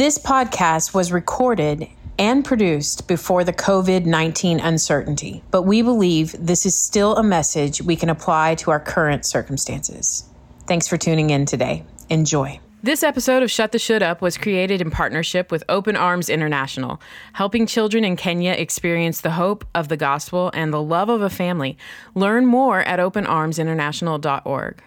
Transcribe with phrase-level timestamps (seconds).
[0.00, 1.86] This podcast was recorded
[2.18, 7.82] and produced before the COVID 19 uncertainty, but we believe this is still a message
[7.82, 10.24] we can apply to our current circumstances.
[10.66, 11.84] Thanks for tuning in today.
[12.08, 12.60] Enjoy.
[12.82, 16.98] This episode of Shut the Should Up was created in partnership with Open Arms International,
[17.34, 21.28] helping children in Kenya experience the hope of the gospel and the love of a
[21.28, 21.76] family.
[22.14, 24.82] Learn more at openarmsinternational.org.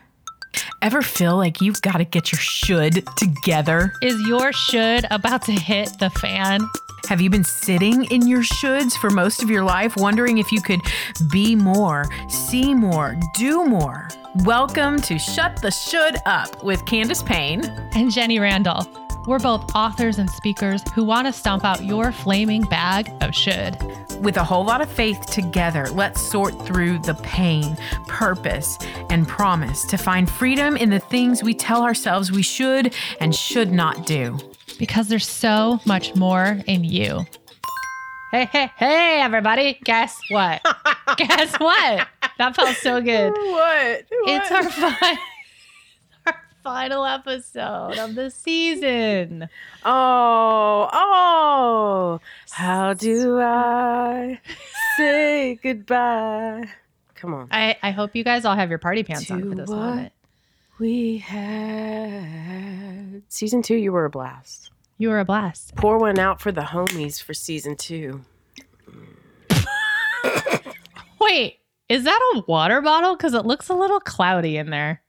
[0.81, 3.93] Ever feel like you've got to get your should together?
[4.01, 6.61] Is your should about to hit the fan?
[7.09, 10.61] Have you been sitting in your shoulds for most of your life, wondering if you
[10.61, 10.81] could
[11.31, 14.07] be more, see more, do more?
[14.45, 19.02] Welcome to Shut the Should Up with Candace Payne and Jenny Randle.
[19.25, 23.77] We're both authors and speakers who want to stomp out your flaming bag of should.
[24.19, 28.77] With a whole lot of faith together, let's sort through the pain, purpose,
[29.09, 33.71] and promise to find freedom in the things we tell ourselves we should and should
[33.71, 34.37] not do.
[34.77, 37.25] Because there's so much more in you.
[38.31, 39.79] Hey, hey, hey, everybody.
[39.85, 40.61] Guess what?
[41.17, 42.07] Guess what?
[42.39, 43.31] That felt so good.
[43.31, 43.41] What?
[43.51, 44.05] what?
[44.09, 45.17] It's our, fi- our
[46.63, 49.49] final episode of the season.
[49.85, 52.21] Oh, oh.
[52.51, 54.39] How do I
[54.95, 56.69] say goodbye?
[57.15, 57.49] Come on.
[57.51, 59.77] I, I hope you guys all have your party pants to on for this what
[59.77, 60.13] moment.
[60.79, 64.71] We had season two, you were a blast.
[64.97, 65.75] You were a blast.
[65.75, 68.21] Pour one out for the homies for season two.
[71.19, 73.17] Wait, is that a water bottle?
[73.17, 75.01] Because it looks a little cloudy in there.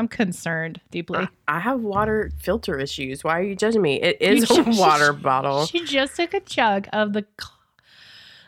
[0.00, 1.18] I'm concerned deeply.
[1.46, 3.22] I, I have water filter issues.
[3.22, 4.00] Why are you judging me?
[4.00, 5.66] It is a water bottle.
[5.66, 7.26] She just took a chug of the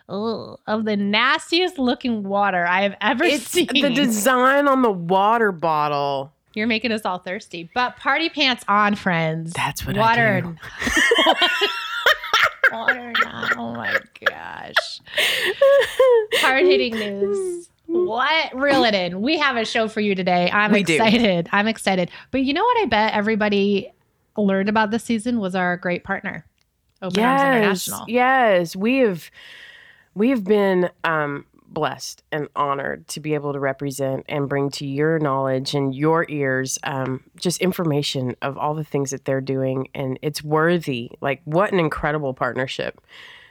[0.08, 3.66] ugh, of the nastiest looking water I have ever It's seen.
[3.66, 6.32] the design on the water bottle.
[6.54, 7.68] You're making us all thirsty.
[7.74, 9.52] But party pants on, friends.
[9.52, 10.36] That's what water.
[10.36, 10.56] I do.
[12.72, 13.56] water not.
[13.58, 15.00] Oh my gosh.
[16.40, 17.68] Hard hitting news.
[17.92, 18.54] What?
[18.54, 19.20] Reel it in.
[19.20, 20.50] We have a show for you today.
[20.50, 20.94] I'm We do.
[20.94, 21.48] excited.
[21.52, 22.10] I'm excited.
[22.30, 23.90] But you know what I bet everybody
[24.36, 26.44] learned about this season was our great partner,
[27.02, 28.04] Open Arms yes, International.
[28.08, 29.30] yes, we have
[30.14, 34.86] we have been um, blessed and honored to be able to represent and bring to
[34.86, 39.88] your knowledge and your ears um, just information of all the things that they're doing,
[39.94, 41.10] and it's worthy.
[41.20, 43.00] Like, what an incredible partnership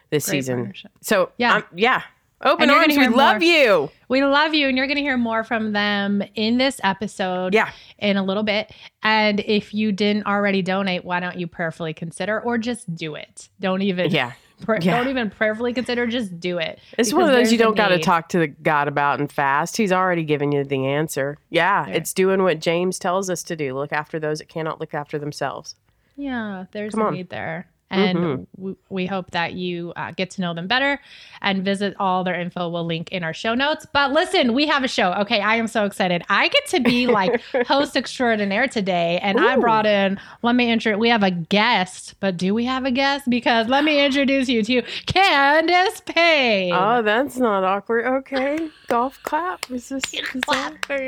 [0.10, 0.58] this Great season.
[0.58, 0.92] partnership.
[1.02, 1.56] So, Yeah.
[1.58, 2.02] um, yeah,
[2.44, 2.98] open And arms.
[2.98, 3.44] We love more.
[3.50, 3.92] you.
[4.08, 7.72] We love you, and you're going to hear more from them in this episode Yeah,
[8.00, 8.72] in a little bit.
[9.04, 13.50] And if you didn't already donate, why don't you prayerfully consider or just do it?
[13.60, 14.34] Don't even yeah.
[14.62, 14.98] pray- Yeah.
[14.98, 16.80] don't even prayerfully consider, just do it.
[16.98, 19.78] It's one of those you don't got to talk to God about and fast.
[19.78, 21.38] He's already given you the answer.
[21.50, 21.94] Yeah, Yeah.
[21.94, 23.74] it's doing what James tells us to do.
[23.76, 25.76] Look after those that cannot look after themselves.
[26.18, 27.14] Yeah, there's Come a on.
[27.14, 27.68] need there.
[27.92, 28.48] And Mhm.
[28.58, 31.00] we, we hope that you uh, get to know them better
[31.42, 32.70] and visit all their info.
[32.70, 33.86] We'll link in our show notes.
[33.94, 35.12] But listen, we have a show.
[35.14, 36.24] Okay, I am so excited.
[36.30, 39.20] I get to be like host extraordinaire today.
[39.22, 42.86] And I brought in, let me introduce, we have a guest, but do we have
[42.86, 43.30] a guest?
[43.30, 46.74] Because let me introduce you to Candace Payne.
[46.74, 48.06] Oh, that's not awkward.
[48.20, 49.70] Okay, golf clap.
[49.70, 50.04] Is this?
[50.14, 51.02] is that- Clap for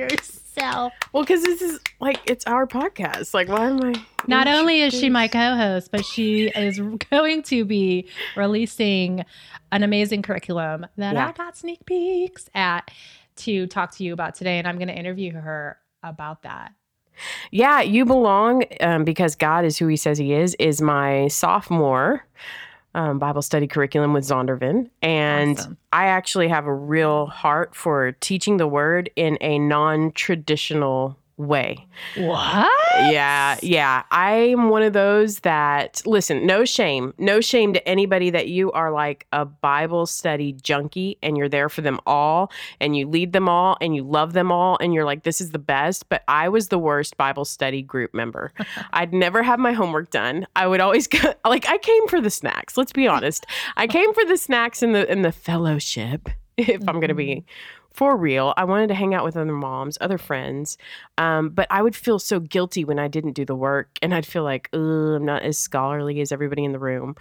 [0.56, 0.94] yourself.
[1.12, 3.34] Well, because this is like it's our podcast.
[3.34, 3.94] Like, why am I?
[4.28, 9.26] Not only is she my co-host, but she is going to be releasing
[9.72, 11.28] an amazing curriculum that Yeah.
[11.28, 12.92] I got sneak peeks at
[13.36, 16.74] to talk to you about today, and I'm going to interview her about that.
[17.52, 20.56] Yeah, you belong um, because God is who He says He is.
[20.60, 22.26] Is my sophomore
[22.96, 25.78] um, Bible study curriculum with Zondervan, and Awesome.
[25.92, 31.88] I actually have a real heart for teaching the Word in a non-traditional way.
[32.16, 32.70] What?
[33.12, 34.04] Yeah, yeah.
[34.12, 37.14] I'm one of those that listen, no shame.
[37.18, 41.70] No shame to anybody that you are like a Bible study junkie and you're there
[41.70, 45.06] for them all and you lead them all and you love them all and you're
[45.06, 48.52] like this is the best, but I was the worst Bible study group member.
[48.94, 50.46] I'd never have my homework done.
[50.56, 52.78] I would always go like I came for the snacks.
[52.78, 53.46] Let's be honest.
[53.76, 57.28] I came for the snacks and the and the fellowship if I'm going to be
[57.36, 57.83] mm-hmm.
[57.94, 58.54] For real.
[58.58, 60.78] I wanted to hang out with other moms, other friends.
[61.18, 64.26] Um, but I would feel so guilty when I didn't do the work, and I'd
[64.26, 67.16] feel like, I'm not as scholarly as everybody in the room.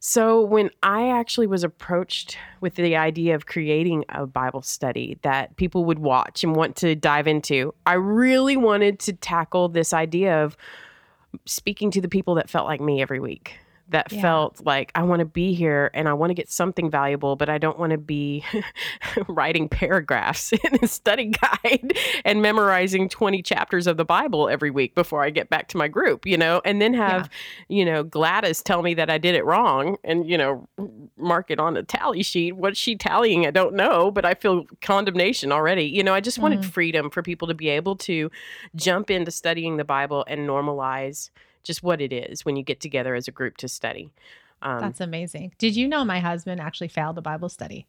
[0.00, 5.56] So when I actually was approached with the idea of creating a Bible study that
[5.56, 10.44] people would watch and want to dive into, I really wanted to tackle this idea
[10.44, 10.58] of
[11.46, 13.58] speaking to the people that felt like me every week.
[13.88, 14.22] That Yeah.
[14.22, 17.48] felt like I want to be here and I want to get something valuable, but
[17.50, 18.42] I don't want to be
[19.28, 21.92] writing paragraphs in a study guide
[22.24, 25.88] and memorizing 20 chapters of the Bible every week before I get back to my
[25.88, 27.28] group, you know, and then have,
[27.68, 30.66] you know, Gladys tell me that I did it wrong and, you know,
[31.16, 32.52] mark it on a tally sheet.
[32.52, 33.46] What's she tallying?
[33.46, 35.84] I don't know, but I feel condemnation already.
[35.84, 36.64] You know, I just wanted Mhm.
[36.64, 38.30] freedom for people to be able to
[38.74, 41.30] jump into studying the Bible and normalize
[41.64, 44.10] just what it is when you get together as a group to study.
[44.62, 45.52] Um, That's amazing.
[45.58, 47.86] Did you know my husband actually failed a Bible study?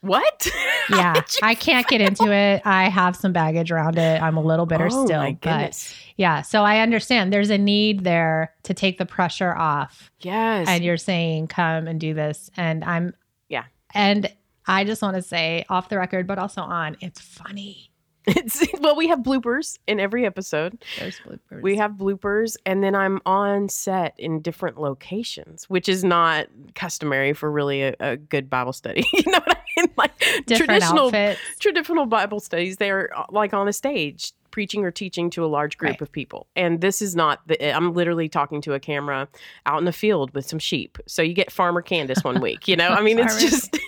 [0.00, 0.48] what?
[0.88, 2.62] Yeah, I can't get into it.
[2.64, 4.20] I have some baggage around it.
[4.20, 6.42] I'm a little bitter oh, still, my but yeah.
[6.42, 10.66] So I understand there's a need there to take the pressure off, Yes.
[10.68, 13.14] and you're saying come and do this, and I'm
[13.48, 13.64] Yeah.
[13.94, 14.32] and
[14.66, 17.89] I just want to say off the record, but also on, it's funny.
[18.36, 20.82] It's, well, we have bloopers in every episode.
[20.98, 21.62] There's bloopers.
[21.62, 27.32] We have bloopers, and then I'm on set in different locations, which is not customary
[27.32, 29.04] for really a, a good Bible study.
[29.12, 29.90] you know what I mean?
[29.96, 31.40] Like different traditional outfits.
[31.58, 35.78] traditional Bible studies, they're uh, like on a stage preaching or teaching to a large
[35.78, 36.00] group Right.
[36.02, 36.48] of people.
[36.56, 39.28] And this is not the I'm literally talking to a camera
[39.64, 40.98] out in the field with some sheep.
[41.06, 42.88] So you get Farmer Candace one week, you know?
[42.88, 43.78] I mean, it's just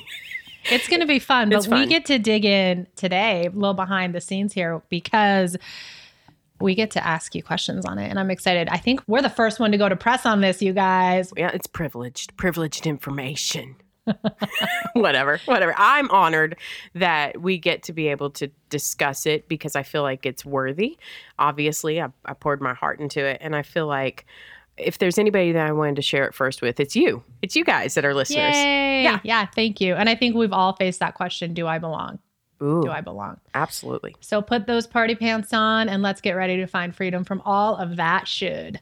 [0.71, 3.75] It's going to be fun, but It's we get to dig in today, a little
[3.75, 5.57] behind the scenes here, because
[6.61, 8.09] we get to ask you questions on it.
[8.09, 8.69] And I'm excited.
[8.69, 11.33] I think we're the first one to go to press on this, you guys.
[11.37, 13.77] yeah, it's privileged, privileged information.
[14.95, 15.75] whatever, whatever.
[15.77, 16.57] I'm honored
[16.95, 20.99] that we get to be able to discuss it because I feel like it's worthy.
[21.39, 24.27] Obviously, I, I poured my heart into it, and I feel like
[24.85, 27.23] if there's anybody that I wanted to share it first with, it's you.
[27.43, 28.55] It's you guys that are listeners.
[28.55, 29.03] Yay.
[29.03, 29.21] Yeah.
[29.23, 29.47] Yeah.
[29.55, 29.95] Thank you.
[29.95, 32.19] And I think we've all faced that question Do I belong?
[32.63, 33.41] Ooh, Do I belong?
[33.55, 34.15] absolutely.
[34.21, 37.77] So put those party pants on and let's get ready to find freedom from all
[37.77, 38.81] of that should.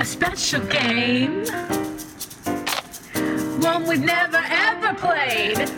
[0.00, 1.44] a special game.
[3.60, 5.70] One we've never ever played.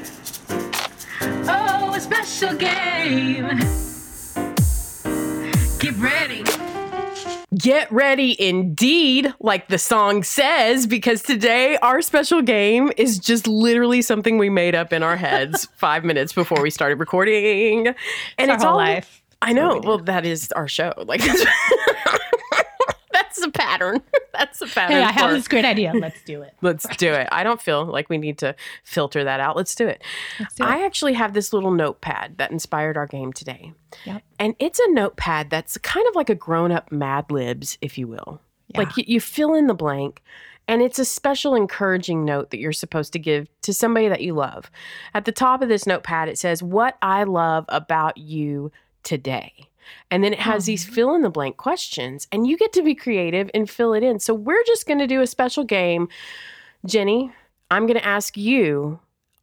[1.47, 3.47] Oh, a special game.
[5.79, 6.44] Get ready.
[7.59, 14.01] Get ready indeed, like the song says, because today our special game is just literally
[14.03, 17.89] something we made up in our heads five minutes before we started recording.
[18.39, 19.23] And It's our whole all life.
[19.43, 19.75] I know.
[19.75, 19.87] we.
[19.87, 20.95] Well, that is our show.
[21.05, 21.21] Like
[23.44, 24.02] the pattern.
[24.32, 24.96] That's a pattern.
[24.96, 25.93] Hey, I have this great idea.
[25.94, 26.55] Let's do it.
[26.62, 27.29] Let's do it.
[27.31, 29.56] I don't feel like we need to filter that out.
[29.56, 30.02] Let's do it.
[30.41, 30.67] Let's do it.
[30.67, 33.73] I actually have this little notepad that inspired our game today.
[34.05, 34.23] Yep.
[34.38, 38.08] And it's a notepad that's kind of like a grown up Mad Libs, if you
[38.08, 38.41] will.
[38.76, 40.20] Like you, you fill in the blank,
[40.67, 44.35] and it's a special encouraging note that you're supposed to give to somebody that you
[44.35, 44.70] love.
[45.12, 49.69] At the top of this notepad, it says, What I love about you today.
[50.10, 50.94] And then it has these mm-hmm.
[50.94, 54.20] fill in the blank questions, and you get to be creative and fill it in.
[54.20, 56.08] So we're just going to do a special game.
[56.86, 57.32] Jenny,
[57.70, 59.00] I'm going to ask you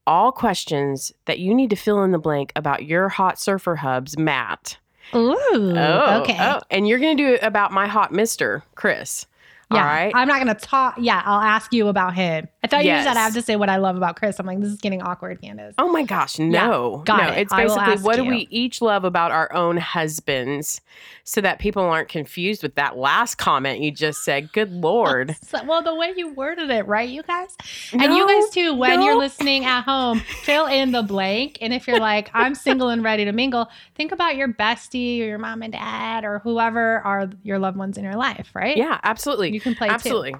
[0.08, 4.18] all questions that you need to fill in the blank about your hot surfer hubs,
[4.18, 4.78] Matt.
[5.14, 5.36] Ooh.
[5.54, 6.38] Oh, okay.
[6.40, 9.26] oh, and you're going to do it about my hot mister, Chris.
[9.72, 9.80] Yeah.
[9.80, 10.12] All right.
[10.16, 10.96] I'm not going to talk.
[11.00, 11.22] Yeah.
[11.26, 12.48] I'll ask you about him.
[12.64, 14.40] I thought you said I have to say what I love about Chris.
[14.40, 15.74] I'm like, this is getting awkward, Candace.
[15.80, 17.02] Oh my gosh, no.
[17.06, 17.40] got no, it.
[17.40, 20.80] it's basically what do we each love about our own husbands
[21.24, 24.52] so that people aren't confused with that last comment you just said.
[24.54, 25.36] Good Lord.
[25.52, 27.58] So- well, the way you worded it, right, you guys?
[27.92, 31.58] And you guys too, when you're listening at home, fill in the blank.
[31.62, 35.26] And if you're like, I'm single and ready to mingle, think about your bestie or
[35.26, 38.78] your mom and dad or whoever are your loved ones in your life, right?
[38.78, 39.52] Yeah, absolutely.
[39.52, 39.94] You can play too.
[39.94, 40.36] Absolutely.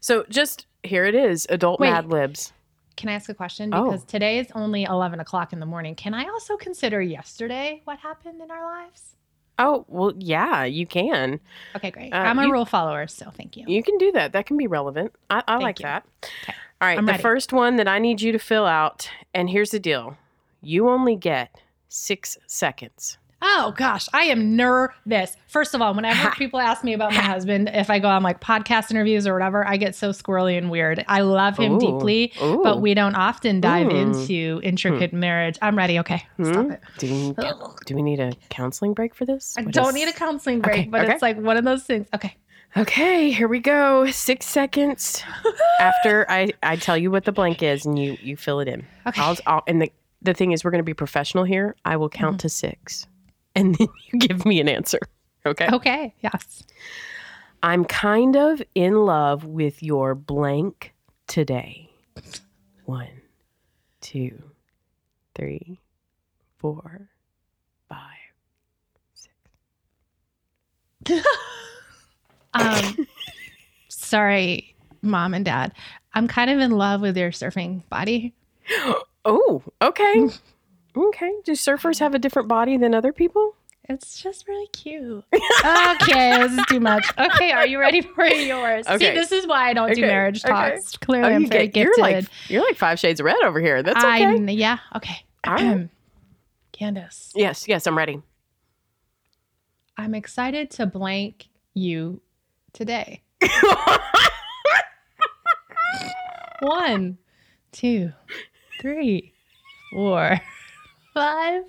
[0.00, 1.90] So just here it is, adult Wait.
[1.90, 2.52] Mad Libs.
[2.96, 3.74] Can I ask a question?
[3.74, 3.90] Oh.
[3.90, 5.94] Because today is only 11 o'clock in the morning.
[5.94, 9.16] Can I also consider yesterday what happened in our lives?
[9.58, 11.40] Oh, well, yeah, you can.
[11.74, 12.12] Okay, great.
[12.12, 13.64] Uh, I'm a you- rule follower, so thank you.
[13.66, 14.32] You can do that.
[14.32, 15.12] That can be relevant.
[15.30, 15.84] I, I like you.
[15.84, 16.04] that.
[16.42, 16.54] Okay.
[16.80, 16.98] All right.
[16.98, 17.22] I'm the ready.
[17.22, 20.16] first one that I need you to fill out, and here's the deal
[20.60, 23.18] you only get six seconds.
[23.48, 25.36] Oh gosh, I am nervous.
[25.46, 28.40] First of all, whenever people ask me about my husband, if I go on like
[28.40, 31.04] podcast interviews or whatever, I get so squirrely and weird.
[31.06, 31.78] I love him Ooh.
[31.78, 32.60] deeply, Ooh.
[32.64, 33.96] but we don't often dive Ooh.
[33.96, 35.58] into intricate marriage.
[35.62, 35.98] I'm ready.
[36.00, 36.70] Okay, stop Hmm?
[36.72, 36.80] it.
[36.98, 37.34] Do we,
[37.86, 39.54] do we need a counseling break for this?
[39.56, 41.12] I don't is- need a counseling break, Okay, but okay.
[41.12, 42.08] it's like one of those things.
[42.14, 42.34] Okay.
[42.76, 44.10] Okay, here we go.
[44.10, 45.22] Six seconds
[45.80, 48.84] after I, I tell you what the blank is, and you you fill it in.
[49.06, 49.20] Okay.
[49.22, 51.76] I'll, I'll, and the the thing is, we're going to be professional here.
[51.84, 52.38] I will count Mm-hmm.
[52.38, 53.06] to six,
[53.56, 55.00] and then you give me an answer.
[55.44, 55.68] Okay.
[55.72, 56.14] Okay.
[56.20, 56.62] Yes.
[57.62, 60.94] I'm kind of in love with your blank
[61.26, 61.90] today.
[62.84, 63.22] One,
[64.00, 64.40] two,
[65.34, 65.80] three,
[66.58, 67.08] four,
[67.88, 68.00] five,
[69.14, 69.34] six.
[72.54, 73.06] Um,
[73.88, 75.72] Sorry, mom and dad.
[76.14, 78.34] I'm kind of in love with your surfing body.
[79.28, 80.28] Oh, okay.
[80.96, 81.32] Okay.
[81.44, 83.54] Do surfers um, have a different body than other people?
[83.88, 85.22] It's just really cute.
[85.32, 87.06] okay, this is too much.
[87.16, 88.84] Okay, are you ready for yours?
[88.88, 89.10] Okay.
[89.10, 90.52] See, this is why I don't do Okay, marriage okay.
[90.52, 90.96] talks.
[90.96, 91.96] Clearly, oh, I'm you very get- gifted.
[91.98, 93.84] you're like you're like five shades of red over here.
[93.84, 94.24] That's okay.
[94.24, 94.78] I'm- yeah.
[94.96, 95.16] Okay.
[95.46, 95.88] All right.
[96.72, 98.20] Candace, yes, yes, I'm ready.
[99.96, 102.20] I'm excited to blank you
[102.72, 103.22] today.
[106.60, 107.18] One,
[107.72, 108.12] two,
[108.80, 109.32] three,
[109.92, 110.40] four,
[111.16, 111.62] five,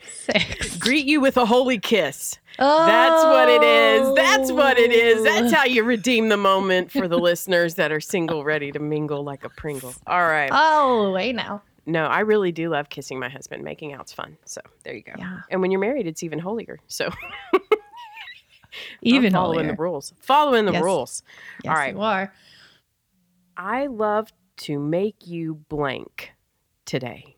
[0.00, 0.76] six.
[0.76, 2.38] Greet you with a holy kiss.
[2.58, 2.86] Oh.
[2.86, 4.14] That's what it is.
[4.14, 5.24] That's what it is.
[5.24, 5.56] That's oh.
[5.56, 9.44] how you redeem the moment for the listeners that are single, ready to mingle like
[9.44, 9.92] a Pringle.
[10.06, 10.50] All right.
[10.52, 11.62] Oh, wait now.
[11.86, 13.64] No, I really do love kissing my husband.
[13.64, 14.36] Making out's fun.
[14.44, 15.14] So there you go.
[15.18, 15.40] Yeah.
[15.50, 16.78] And when you're married, it's even holier.
[16.86, 17.10] So
[19.02, 19.76] Even I'm following holier.
[19.76, 20.12] the rules.
[20.20, 20.82] Following the Yes.
[20.82, 21.22] rules.
[21.64, 21.94] Yes, All right.
[21.94, 22.32] you are.
[23.56, 26.32] I love to make you blank
[26.84, 27.36] today.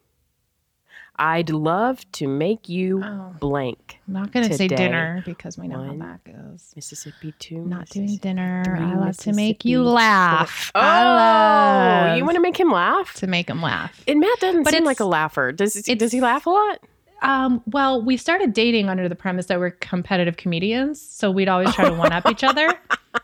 [1.25, 3.33] I'd love to make you Oh.
[3.38, 4.00] blank.
[4.09, 6.73] I'm not going to say dinner because we know One, how that goes.
[6.75, 7.59] Mississippi two.
[7.64, 8.62] Not doing dinner.
[8.64, 10.71] three, I love to make you laugh.
[10.75, 10.83] four.
[10.83, 13.14] I Oh, love you want to make him laugh?
[13.14, 14.02] to make him laugh.
[14.09, 15.52] And Matt doesn't But seem like a laugher.
[15.52, 16.81] Does he, does he laugh a lot?
[17.23, 21.73] Um, well, we started dating under the premise that we're competitive comedians, so we'd always
[21.73, 22.69] try to one up each other.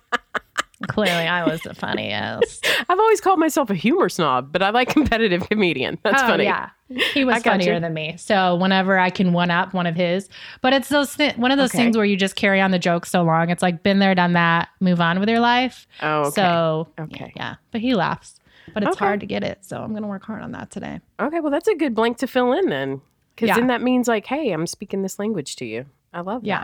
[0.86, 2.64] Clearly, I was the funniest.
[2.88, 5.98] I've always called myself a humor snob, but I like competitive comedian.
[6.04, 6.44] That's oh, funny.
[6.44, 6.70] Yeah,
[7.12, 7.80] he was funnier you.
[7.80, 8.16] than me.
[8.16, 10.28] So whenever I can one up one of his,
[10.62, 11.78] but it's those thi- one of those Okay.
[11.84, 13.50] things where you just carry on the joke so long.
[13.50, 15.86] It's like been there, done that, move on with your life.
[16.00, 16.34] Oh, okay.
[16.36, 17.32] So Okay.
[17.34, 18.38] yeah, but he laughs.
[18.72, 19.04] But it's Okay.
[19.04, 21.00] hard to get it, so I'm gonna work hard on that today.
[21.18, 23.00] okay, well, that's a good blank to fill in then.
[23.34, 23.56] Because Yeah.
[23.56, 25.86] then that means, like, hey, I'm speaking this language to you.
[26.12, 26.62] I love Yeah.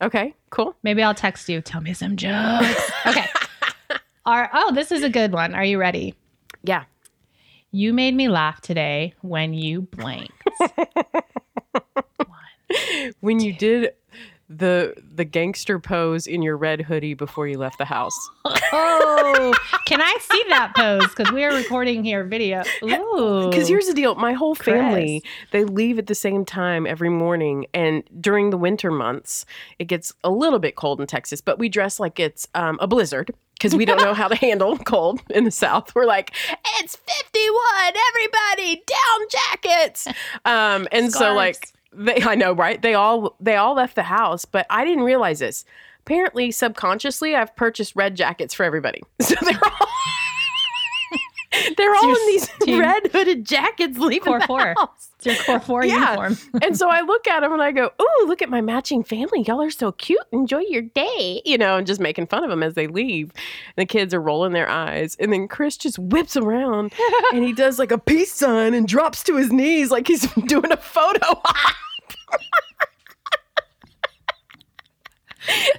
[0.00, 0.06] that.
[0.06, 0.76] Okay, cool.
[0.84, 1.60] Maybe I'll text you.
[1.60, 2.90] Tell me some jokes.
[3.06, 3.26] okay.
[4.28, 5.54] Are, oh, this is a good one.
[5.54, 6.14] Are you ready?
[6.62, 6.84] Yeah.
[7.70, 10.34] You made me laugh today when you blanked.
[13.20, 13.94] When you did
[14.50, 18.14] the the gangster pose in your red hoodie before you left the house.
[18.44, 19.54] oh,
[19.86, 21.08] can I see that pose?
[21.08, 22.62] Because we are recording here video.
[22.82, 23.48] Ooh.
[23.48, 25.32] Because here's the deal my whole family, Chris.
[25.52, 27.66] they leave at the same time every morning.
[27.72, 29.46] And during the winter months,
[29.78, 32.86] it gets a little bit cold in Texas, but we dress like it's um, a
[32.86, 35.94] blizzard because we don't know how to handle cold in the South.
[35.94, 36.32] We're like,
[36.78, 40.06] it's 51, everybody, down jackets.
[40.44, 42.80] Um, and so, like, they, I know, right?
[42.80, 45.64] They all they all left the house, but I didn't realize this.
[46.00, 49.02] Apparently, subconsciously, I've purchased red jackets for everybody.
[49.20, 49.88] So they're all
[51.76, 52.80] they're all in these team.
[52.80, 54.74] red hooded jackets leaving Core the four.
[54.76, 55.10] house.
[55.16, 56.14] It's your core four Yeah.
[56.16, 56.36] uniform.
[56.62, 59.42] and so I look at them and I go, "Ooh, look at my matching family!
[59.46, 60.20] Y'all are so cute.
[60.32, 63.30] Enjoy your day," you know, and just making fun of them as they leave.
[63.76, 66.92] And the kids are rolling their eyes, and then Chris just whips around
[67.32, 70.70] and he does like a peace sign and drops to his knees like he's doing
[70.70, 71.56] a photo op.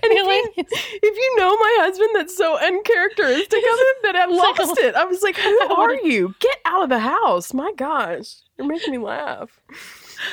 [0.04, 1.16] And you, like- if
[1.50, 4.96] know my husband, that's so uncharacteristic of him that I lost it.
[4.96, 6.36] I was like, "Who are you?
[6.39, 9.60] Get out of the house!" My gosh, you're making me laugh.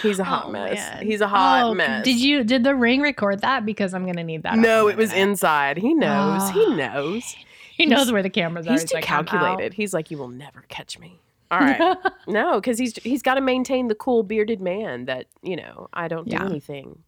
[0.02, 0.74] He's a hot Oh, mess.
[0.74, 1.06] man.
[1.06, 2.04] He's a hot Oh, mess.
[2.04, 3.64] Did you did the ring record that?
[3.64, 4.58] Because I'm gonna need that.
[4.58, 5.22] No, it was minute.
[5.30, 5.76] inside.
[5.78, 6.50] He knows.
[6.50, 6.74] he Ah.
[6.74, 7.36] knows.
[7.76, 8.72] He knows where the cameras are.
[8.72, 9.74] He's too like, calculated.
[9.74, 11.20] He's like, you will never catch me.
[11.50, 11.96] All right.
[12.26, 15.88] no, because he's he's got to maintain the cool bearded man that you know.
[15.92, 16.98] I don't do anything.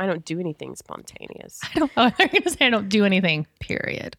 [0.00, 1.60] I don't do anything spontaneous.
[1.74, 2.10] I don't know.
[2.16, 3.46] They're gonna say I don't do anything.
[3.60, 4.16] Period.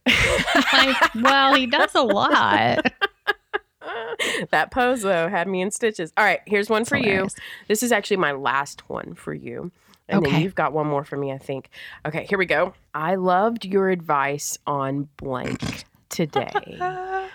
[0.73, 2.85] like, well, he does a lot.
[4.51, 6.13] that pose though had me in stitches.
[6.17, 7.27] All right, here's one for you.
[7.67, 9.71] This is actually my last one for you.
[10.07, 10.43] And then Okay.
[10.43, 11.69] you've got one more for me, I think.
[12.05, 12.73] Okay, here we go.
[12.93, 16.49] I loved your advice on blank today.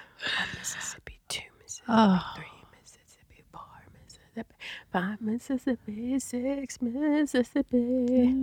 [0.59, 2.33] Mississippi, two Mississippi, Oh.
[2.37, 2.46] three Mississippi,
[4.93, 8.35] five Mississippi, six Mississippi.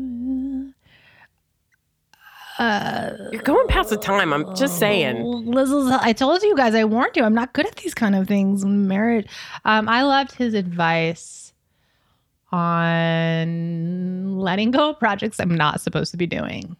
[2.60, 4.32] Uh, You're going past the time.
[4.32, 5.52] I'm just saying.
[5.52, 7.24] This is, I told you guys, I warned you.
[7.24, 8.64] I'm not good at these kind of things.
[8.64, 9.28] Married.
[9.66, 11.54] Um, I loved his advice
[12.52, 16.78] on letting go of projects I'm not supposed to be doing.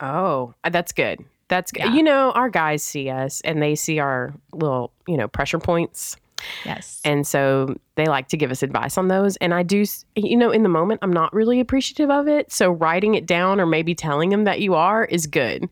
[0.00, 1.24] Oh, uh, that's good.
[1.48, 1.84] That's good.
[1.84, 1.94] Yeah.
[1.94, 6.16] You know, our guys see us and they see our little, you know, pressure points.
[6.64, 7.00] Yes.
[7.04, 9.36] And so they like to give us advice on those.
[9.36, 9.84] And I do,
[10.14, 12.52] you know, in the moment, I'm not really appreciative of it.
[12.52, 15.68] So writing it down or maybe telling them that you are is good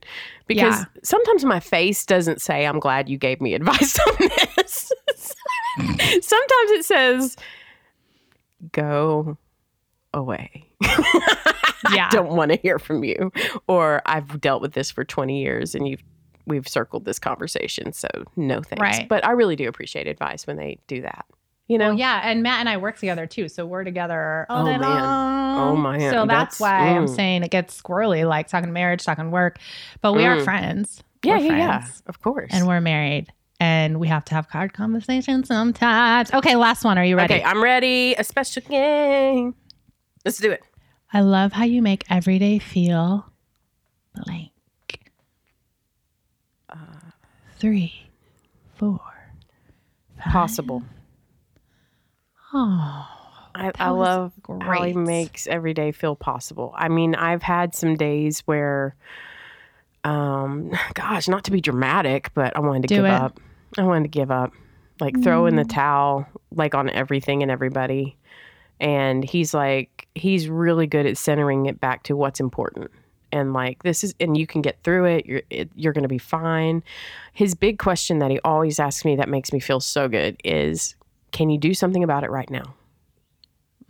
[0.47, 0.85] because Yeah.
[1.03, 4.15] sometimes my face doesn't say, I'm glad you gave me advice on
[4.57, 4.93] this.
[6.27, 7.37] sometimes it says,
[8.73, 9.37] go
[10.13, 10.65] away.
[11.93, 12.09] yeah.
[12.11, 13.33] Don't want to hear from you.
[13.67, 16.03] Or I've dealt with this for 20 years and you've
[16.47, 17.93] we've circled this conversation.
[17.93, 18.81] So no thanks.
[18.81, 19.09] Right.
[19.09, 21.25] But I really do appreciate advice when they do that.
[21.67, 21.89] You know?
[21.89, 24.77] Well, yeah, and Matt and I work together too, so we're together all Oh, day
[24.77, 24.83] man.
[24.91, 25.59] long.
[25.59, 26.01] Oh, man.
[26.13, 27.17] So that's, That's- why I'm mm.
[27.17, 29.59] saying it gets squirrely, like talking marriage, talking work.
[30.03, 30.45] But we are Mm.
[30.45, 31.03] friends.
[31.25, 31.87] yeah, We're yeah, yeah.
[32.07, 32.51] Of course.
[32.53, 36.31] and we're married, and we have to have hard conversations sometimes.
[36.35, 36.99] Okay, last one.
[36.99, 37.33] Are you ready?
[37.37, 38.15] Okay, I'm ready.
[38.19, 39.55] A special game.
[40.23, 40.63] Let's do it.
[41.15, 43.25] I love how you make every day feel
[44.15, 44.51] blank.
[46.69, 46.77] Uh,
[47.65, 47.95] Three,
[48.75, 49.01] four,
[50.23, 50.33] five.
[50.35, 50.83] Possible.
[52.53, 53.09] Oh,
[53.55, 56.75] I, I love how he makes every day feel possible.
[56.77, 58.95] I mean, I've had some days where,
[60.05, 63.11] um, gosh, not to be dramatic, but I wanted to Do give it.
[63.13, 63.41] up.
[63.79, 64.53] I wanted to give up,
[65.01, 65.71] like throw in the Mm.
[65.71, 68.19] towel, like on everything and everybody.
[68.79, 72.91] And he's like, he's really good at centering it back to what's important.
[73.35, 75.27] And like this is, and you can get through it.
[75.27, 76.85] You're it, you're going to be fine.
[77.33, 80.95] His big question that he always asks me that makes me feel so good is,
[81.33, 82.77] can you do something about it right now?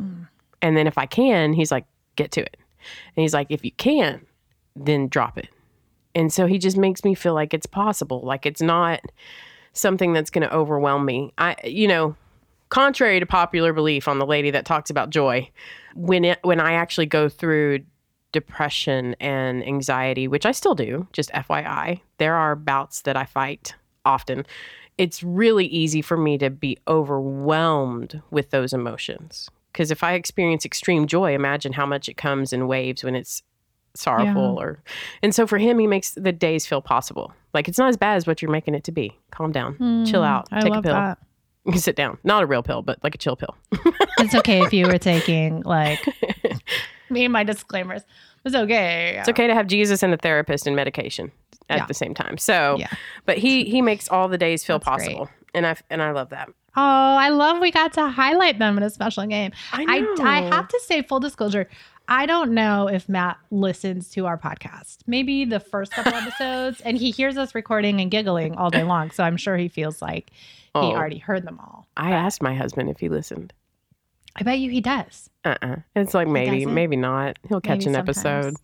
[0.03, 0.29] Mm.
[0.63, 1.85] And then if I can, he's like,
[2.17, 2.57] get to it.
[3.15, 4.25] And he's like, if you can,
[4.75, 5.49] then drop it.
[6.15, 8.23] And so he just makes me feel like it's possible.
[8.23, 9.01] Like it's not
[9.75, 11.35] something that's going to overwhelm me.
[11.37, 12.17] I, you know,
[12.71, 15.51] contrary to popular belief on the lady that talks about joy,
[15.95, 17.81] when it, when I actually go through
[18.35, 23.75] depression and anxiety, which I still do, just FYI, there are bouts that I fight
[24.05, 24.45] often.
[24.99, 29.49] It's really easy for me to be overwhelmed with those emotions.
[29.73, 33.43] Because if I experience extreme joy, imagine how much it comes in waves when it's
[33.97, 34.83] sorrowful or
[35.23, 37.33] and so for him he makes the days feel possible.
[37.53, 39.17] Like it's not as bad as what you're making it to be.
[39.31, 39.77] Calm down.
[40.05, 40.49] Chill Mm, out.
[40.51, 40.93] I take a pill.
[40.95, 41.19] that.
[41.67, 42.19] you sit down.
[42.25, 43.57] Not a real pill but like a chill pill.
[44.19, 46.01] It's okay if you were taking like
[47.11, 48.03] me and my disclaimers.
[48.45, 49.17] It's okay.
[49.19, 51.33] it's okay to have jesus and a therapist and medication
[51.71, 51.87] at Yeah.
[51.87, 52.89] the same time so Yeah.
[53.25, 55.07] but he he makes all the days feel That's great.
[55.17, 58.77] possible and i and i love that Oh, I love we got to highlight them
[58.77, 59.53] in a special game.
[59.73, 60.15] i I, know.
[60.25, 61.69] I have to say, full disclosure,
[62.09, 64.97] I don't know if Matt listens to our podcast.
[65.07, 69.13] Maybe the first couple episodes, and he hears us recording and giggling all day long.
[69.13, 70.37] So I'm sure he feels like he
[70.75, 70.91] Oh.
[70.97, 71.87] already heard them all.
[71.97, 73.53] i asked my husband if he listened
[74.35, 75.31] I bet you he does.
[75.45, 78.55] Uh-uh it's like maybe maybe not he'll catch Maybe an episode.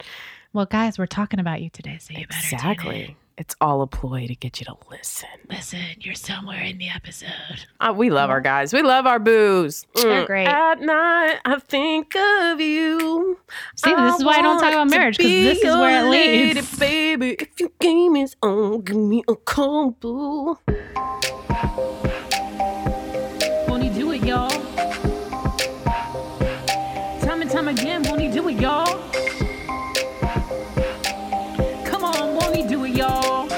[0.53, 4.27] Well, guys, we're talking about you today, so you better exactly it's all a ploy
[4.27, 7.31] to get you to listen Listen, you're somewhere in the episode.
[7.81, 8.73] Uh, we love our guys.
[8.75, 9.87] We love our boos.
[9.95, 10.27] They're Mm.
[10.27, 10.47] great.
[10.47, 13.39] At night, I think of you.
[13.77, 15.75] See, this is why I don't talk about marriage to marriage, 'cause be this is
[15.77, 16.79] where it your lady, leads.
[16.79, 17.31] baby.
[17.41, 20.59] If your game is on, give me a call, boo.
[27.51, 28.87] Time again, won't he do it, y'all?
[31.85, 33.49] Come on, won't he do it, y'all?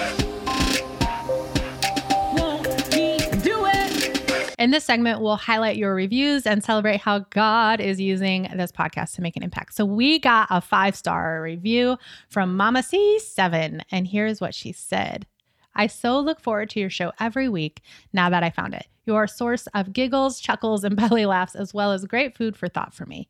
[2.35, 4.55] Won't he do it?
[4.59, 9.15] In this segment, we'll highlight your reviews and celebrate how God is using this podcast
[9.17, 9.75] to make an impact.
[9.75, 11.99] So, we got a five star review
[12.31, 15.27] from Mama C7, and here's what she said
[15.75, 17.83] I so look forward to your show every week
[18.15, 18.87] now that I found it.
[19.05, 22.69] You're a source of giggles, chuckles, and belly laughs, as well as great food for
[22.69, 23.29] thought for me.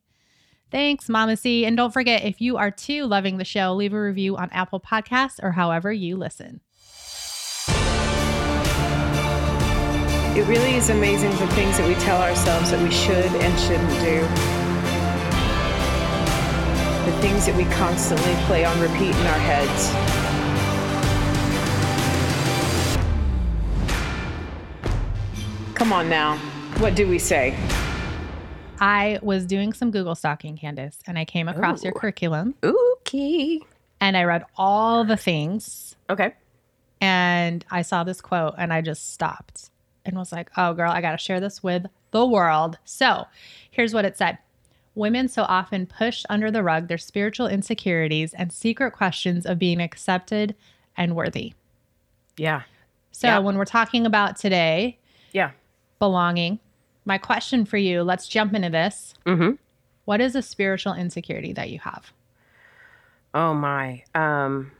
[0.73, 1.65] Thanks, Mama C.
[1.67, 4.79] And don't forget, if you are too loving the show, leave a review on Apple
[4.79, 6.61] Podcasts or however you listen.
[10.35, 13.87] It really is amazing the things that we tell ourselves that we should and shouldn't
[14.01, 14.21] do.
[17.05, 19.91] The things that we constantly play on repeat in our heads.
[25.75, 26.37] Come on now.
[26.79, 27.55] What do we say?
[28.83, 33.61] I was doing some Google stalking, Candace, and I came across your curriculum Okay.
[34.01, 36.33] and I read all the things Okay.
[36.99, 39.69] and I saw this quote and I just stopped
[40.05, 42.77] and was like, oh, girl, I got to share this with the world.
[42.83, 43.25] So
[43.71, 44.37] here's what it said
[44.95, 49.79] Women so often push under the rug their spiritual insecurities and secret questions of being
[49.81, 50.55] accepted
[50.97, 51.53] and worthy.
[52.35, 52.63] Yeah.
[53.13, 53.39] So Yeah.
[53.39, 54.99] when we're talking about today,
[55.31, 55.51] Yeah.
[55.99, 56.59] belonging,
[57.05, 59.13] my question for you, let's jump into this.
[59.25, 59.51] Mm-hmm.
[60.05, 62.11] What is a spiritual insecurity that you have?
[63.33, 64.03] Oh my.
[64.13, 64.71] Um.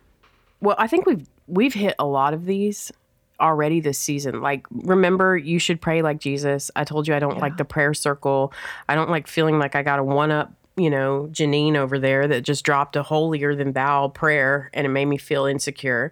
[0.61, 2.91] Well, I think we've we've hit a lot of these
[3.39, 4.41] already this season.
[4.41, 6.71] Like, remember, you should pray like Jesus.
[6.75, 8.53] I told you I don't like the prayer circle.
[8.87, 10.53] I don't like feeling like I got a one up.
[10.75, 14.89] You know, Janine over there that just dropped a holier than thou prayer, and it
[14.89, 16.11] made me feel insecure.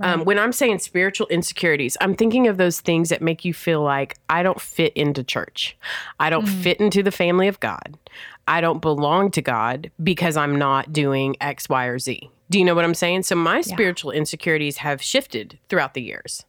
[0.00, 3.82] Um, when I'm saying spiritual insecurities, I'm thinking of those things that make you feel
[3.82, 5.76] like I don't fit into church.
[6.20, 6.62] I don't Mm.
[6.62, 7.98] fit into the family of God.
[8.46, 12.30] I don't belong to God because I'm not doing X, Y, or Z.
[12.48, 13.24] Do you know what I'm saying?
[13.24, 16.44] So my spiritual insecurities have shifted throughout the years.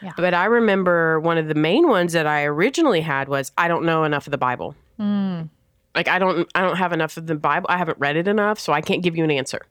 [0.00, 0.12] Yeah.
[0.16, 3.84] But I remember one of the main ones that I originally had was I don't
[3.84, 4.74] know enough of the Bible.
[4.98, 5.50] Mm.
[5.94, 7.66] Like I don't I don't have enough of the Bible.
[7.68, 9.66] I haven't read it enough, so I can't give you an answer.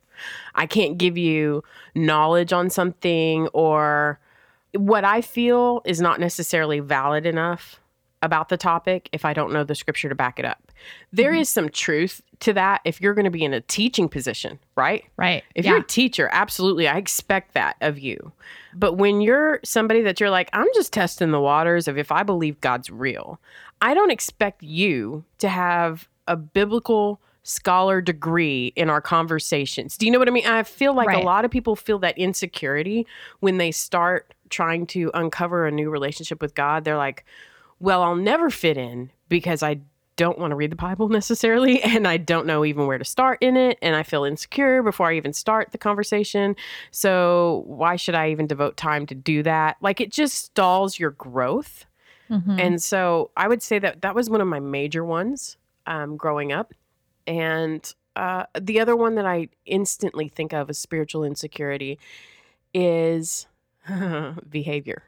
[0.54, 1.62] I can't give you
[1.94, 4.18] knowledge on something or
[4.72, 7.80] what I feel is not necessarily valid enough
[8.22, 10.72] about the topic if I don't know the scripture to back it up.
[11.12, 11.40] There Mm-hmm.
[11.40, 15.04] is some truth to that if you're going to be in a teaching position, right?
[15.16, 15.44] Right.
[15.54, 15.72] If yeah.
[15.72, 18.32] you're a teacher, absolutely, I expect that of you.
[18.74, 22.22] But when you're somebody that you're like, I'm just testing the waters of if I
[22.22, 23.38] believe God's real,
[23.82, 29.98] I don't expect you to have a biblical scholar degree in our conversations.
[29.98, 30.46] Do you know what I mean?
[30.46, 31.22] I feel like Right.
[31.22, 33.06] a lot of people feel that insecurity
[33.40, 36.84] when they start trying to uncover a new relationship with God.
[36.84, 37.24] They're like,
[37.80, 39.80] well, I'll never fit in because I
[40.16, 43.38] don't want to read the Bible necessarily, and I don't know even where to start
[43.42, 46.56] in it, and I feel insecure before I even start the conversation.
[46.92, 49.76] So, why should I even devote time to do that?
[49.82, 51.84] Like, it just stalls your growth.
[52.30, 52.58] Mhm.
[52.58, 55.56] And so, I would say that that was one of my major ones
[55.86, 56.72] um, growing up.
[57.26, 61.98] And uh, the other one that I instantly think of as spiritual insecurity
[62.72, 63.46] is
[64.48, 65.02] behavior.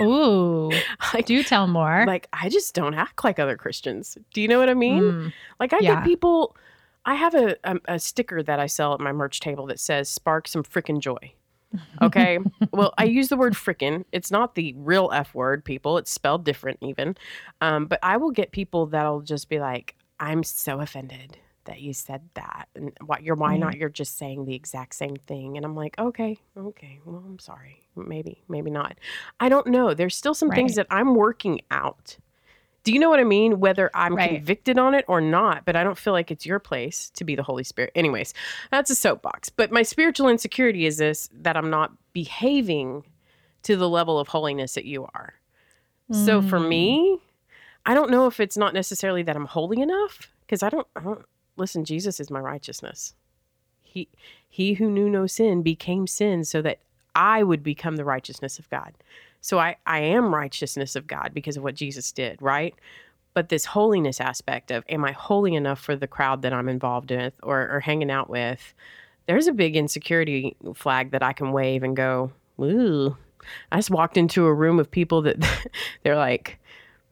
[0.00, 0.70] Ooh.
[1.14, 2.04] Like, Do tell more.
[2.06, 4.16] like I just don't act like other Christians.
[4.34, 5.02] Do you know what I mean?
[5.02, 5.32] Mm.
[5.58, 5.96] Like I Yeah.
[5.96, 6.56] get people.
[7.04, 10.08] I have a, a a sticker that I sell at my merch table that says
[10.08, 11.32] "Spark some frickin' joy."
[12.02, 12.38] Okay.
[12.72, 14.04] well, I use the word frickin'.
[14.12, 15.98] It's not the real f word, people.
[15.98, 17.16] It's spelled different, even.
[17.60, 21.92] Um, but I will get people that'll just be like, "I'm so offended." That you
[21.92, 23.76] said that, and why you're why not?
[23.76, 27.82] You're just saying the exact same thing, and I'm like, okay, okay, well, I'm sorry,
[27.94, 28.96] maybe, maybe not.
[29.38, 29.92] I don't know.
[29.92, 32.16] There's still some things that I'm working out.
[32.84, 33.60] Do you know what I mean?
[33.60, 34.30] Whether I'm Right.
[34.30, 37.34] convicted on it or not, but I don't feel like it's your place to be
[37.34, 37.92] the Holy Spirit.
[37.94, 38.32] Anyways,
[38.70, 39.50] that's a soapbox.
[39.50, 43.04] But my spiritual insecurity is this that I'm not behaving
[43.64, 45.34] to the level of holiness that you are.
[46.10, 46.68] So for Mm.
[46.68, 47.18] me,
[47.84, 51.00] I don't know if it's not necessarily that I'm holy enough because I don't, I
[51.00, 51.24] don't
[51.56, 53.14] listen, Jesus is my righteousness.
[53.82, 54.08] He
[54.48, 56.78] he who knew no sin became sin so that
[57.14, 58.94] I would become the righteousness of God.
[59.40, 62.74] So I, I am righteousness of God because of what Jesus did, right?
[63.34, 67.10] But this holiness aspect of am I holy enough for the crowd that I'm involved
[67.10, 68.74] with or, or hanging out with?
[69.26, 73.16] There's a big insecurity flag that I can wave and go, ooh.
[73.70, 75.36] I just walked into a room of people that
[76.02, 76.58] they're like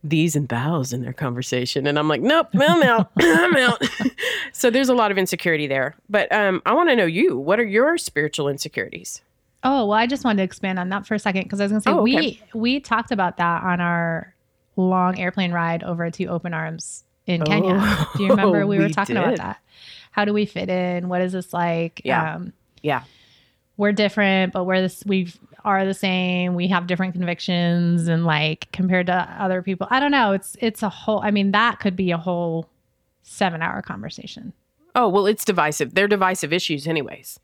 [0.03, 1.87] these and thous in their conversation.
[1.87, 3.11] And I'm like, nope, I'm out.
[3.19, 3.83] I'm out.
[4.53, 5.95] so there's a lot of insecurity there.
[6.09, 7.39] But um, I want to know you.
[7.39, 9.23] What are your spiritual insecurities?
[9.67, 11.73] Oh, well, I just wanted to expand on that for a second because I was
[11.73, 12.41] going to say Oh, we okay.
[12.55, 14.35] we talked about that on our
[14.77, 17.77] long airplane ride over to Open Arms in Kenya.
[17.79, 19.59] Oh, Do you remember we were we talking about that?
[20.13, 21.09] How do we fit in?
[21.09, 22.01] What is this like?
[22.05, 22.37] Yeah.
[22.37, 22.53] Um,
[22.83, 23.03] Yeah.
[23.77, 25.33] we're different, but we're this we
[25.65, 26.55] are the same.
[26.55, 29.89] We have different convictions and like compared to other people.
[29.91, 30.33] I don't know.
[30.33, 32.69] It's it's a whole I mean, that could be a whole
[33.25, 34.53] seven hour conversation.
[34.95, 35.95] Oh, well, it's divisive.
[35.95, 37.39] They're divisive issues, anyways.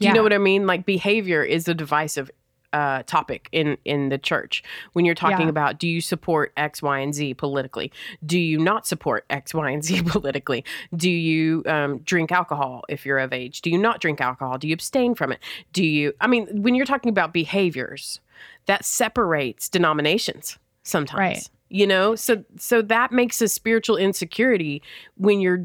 [0.00, 0.66] Do you know what I mean?
[0.66, 2.30] Like behavior is a divisive
[2.74, 4.62] uh, topic in in the church
[4.92, 5.48] when you're talking Yeah.
[5.48, 7.90] about do you support X, Y, and Z politically?
[8.26, 10.64] Do you not support X, Y, and Z politically?
[10.94, 13.62] Do you um, drink alcohol if you're of age?
[13.62, 14.58] Do you not drink alcohol?
[14.58, 15.40] Do you abstain from it?
[15.72, 16.12] Do you?
[16.20, 18.20] I mean, when you're talking about behaviors,
[18.66, 21.18] that separates denominations sometimes.
[21.18, 21.50] Right.
[21.70, 24.82] You know, so so that makes a spiritual insecurity
[25.16, 25.64] when you're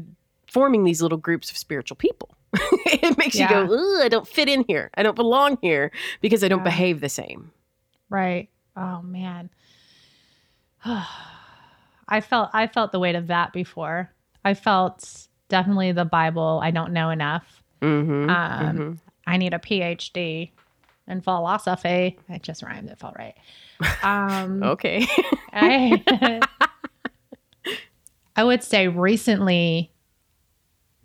[0.50, 2.30] forming these little groups of spiritual people.
[2.86, 3.62] it makes Yeah.
[3.62, 4.90] you go, I don't fit in here.
[4.94, 5.90] I don't belong here
[6.20, 6.64] because I don't Yeah.
[6.64, 7.50] behave the same.
[8.10, 8.48] Right.
[8.76, 9.50] Oh man.
[10.84, 14.10] I felt I felt the weight of that before.
[14.44, 16.60] I felt definitely the Bible.
[16.62, 17.62] I don't know enough.
[17.80, 18.28] Mm-hmm.
[18.30, 20.50] Um, I need a PhD
[21.08, 22.18] in philosophy.
[22.28, 22.90] It just rhymed.
[22.90, 23.34] It felt right.
[24.02, 25.06] Um, Okay.
[25.52, 26.40] I,
[28.36, 29.90] I would say recently,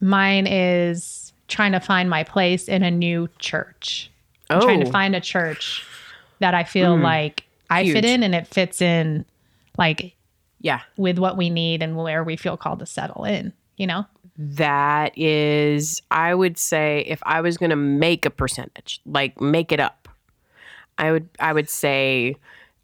[0.01, 4.09] mine is trying to find my place in a new church.
[4.49, 5.85] I'm oh, trying to find a church
[6.39, 7.03] that I feel Mm.
[7.03, 7.93] like I Huge.
[7.95, 9.25] fit in and it fits in
[9.77, 10.15] like
[10.61, 10.81] yeah.
[10.97, 14.05] with what we need and where we feel called to settle in, you know?
[14.37, 19.71] That is, I would say, if I was going to make a percentage, like make
[19.71, 20.07] it up,
[20.97, 22.35] I would, I would say,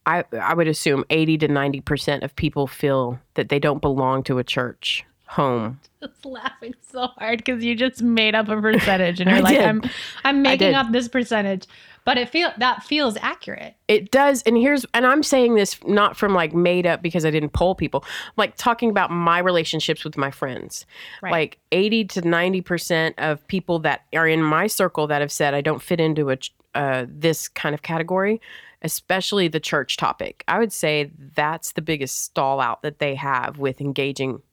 [0.05, 4.21] I, I would assume eighty to ninety percent of people feel that they don't belong
[4.23, 5.79] to a church home.
[6.01, 9.65] just laughing so hard because you just made up a percentage and you're like, did.
[9.65, 9.81] I'm
[10.23, 11.67] I'm making up this percentage.
[12.05, 13.75] But it feel that feels accurate.
[13.87, 14.43] It does.
[14.43, 17.73] And here's, and I'm saying this not from like made up because I didn't poll
[17.73, 18.05] people,
[18.37, 20.85] like talking about my relationships with my friends.
[21.23, 21.31] Right.
[21.31, 25.61] Like 80 to 90% of people that are in my circle that have said I
[25.61, 26.37] don't fit into a,
[26.75, 28.39] uh, this kind of category,
[28.83, 30.43] especially the church topic.
[30.47, 34.43] I would say that's the biggest stall out that they have with engaging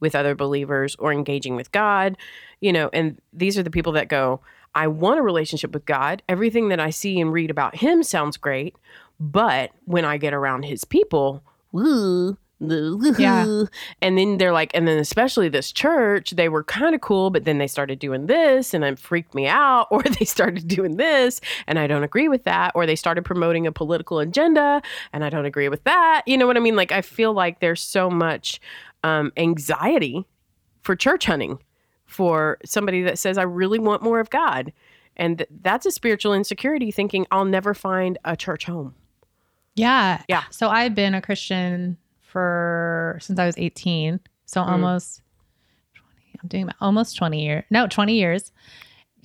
[0.00, 2.16] with other believers or engaging with God,
[2.60, 4.40] you know, and these are the people that go,
[4.74, 6.22] I want a relationship with God.
[6.28, 8.76] Everything that I see and read about him sounds great,
[9.18, 13.64] but when I get around his people, woo, Yeah.
[14.02, 17.44] and then they're like, and then especially this church, they were kind of cool, but
[17.44, 21.40] then they started doing this and it freaked me out, or they started doing this
[21.66, 24.82] and I don't agree with that, or they started promoting a political agenda
[25.12, 26.22] and I don't agree with that.
[26.26, 26.76] You know what I mean?
[26.76, 28.60] Like, I feel like there's so much
[29.04, 30.26] um, anxiety
[30.82, 31.58] for church hunting
[32.06, 34.72] for somebody that says, I really want more of God.
[35.16, 38.94] And th- that's a spiritual insecurity thinking I'll never find a church home.
[39.74, 40.22] Yeah.
[40.28, 40.44] Yeah.
[40.50, 44.20] So I've been a Christian for since I was 18.
[44.46, 44.68] So Mm.
[44.68, 45.22] almost
[45.94, 47.64] 20, I'm doing my, almost 20 years.
[47.70, 48.52] No, 20 years.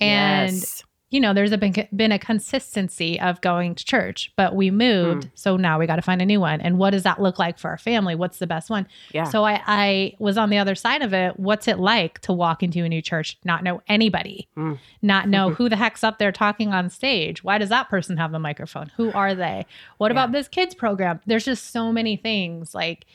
[0.00, 0.82] And Yes.
[1.10, 5.28] You know, there's a been, been a consistency of going to church, but we moved.
[5.34, 6.60] So now we got to find a new one.
[6.60, 8.16] And what does that look like for our family?
[8.16, 8.88] What's the best one?
[9.12, 9.22] yeah.
[9.24, 11.38] So I, I was on the other side of it.
[11.38, 14.78] What's it like to walk into a new church, not know anybody, Mm.
[15.02, 17.44] not know who the heck's up there talking on stage?
[17.44, 18.90] Why does that person have the microphone?
[18.96, 19.66] Who are they?
[19.98, 21.20] What about this kids program?
[21.26, 22.74] There's just so many things.
[22.74, 23.06] Like,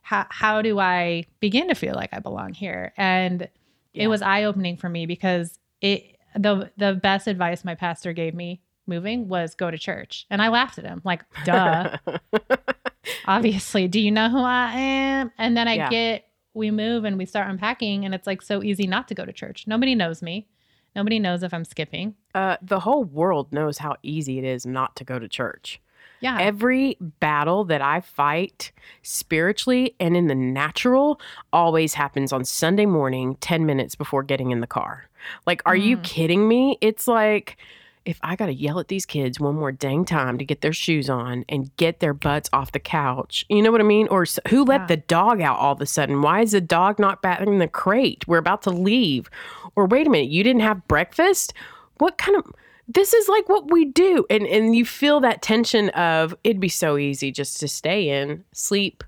[0.00, 2.92] how how do I begin to feel like I belong here?
[2.96, 3.48] And
[3.92, 4.04] Yeah.
[4.04, 8.34] it was eye opening for me because it the the best advice my pastor gave
[8.34, 11.96] me moving was go to church, and I laughed at him like, duh.
[13.24, 15.32] Obviously do you know who i am?
[15.38, 15.90] And then i Yeah.
[15.90, 19.24] get we move and we start unpacking and it's like so easy not to go
[19.24, 19.66] to church.
[19.66, 20.46] Nobody knows me.
[20.94, 22.14] Nobody knows if i'm skipping.
[22.34, 25.80] Uh, the whole world knows how easy it is not to go to church.
[26.22, 31.20] Yeah Every battle that I fight spiritually and in the natural
[31.52, 35.08] always happens on Sunday morning, 10 minutes before getting in the car.
[35.46, 36.02] Like, are you Mm.
[36.04, 36.78] kidding me?
[36.80, 37.56] It's like,
[38.04, 40.72] if I got to yell at these kids one more dang time to get their
[40.72, 44.08] shoes on and get their butts off the couch, you know what I mean?
[44.08, 44.86] Or who let Yeah.
[44.86, 46.20] the dog out all of a sudden?
[46.22, 48.26] Why is the dog not back in the crate?
[48.26, 49.30] We're about to leave.
[49.76, 51.54] Or wait a minute, you didn't have breakfast?
[51.98, 52.52] What kind of
[52.88, 54.26] this is like what we do.
[54.30, 58.44] And and you feel that tension of it'd be so easy just to stay in
[58.52, 59.04] sleep.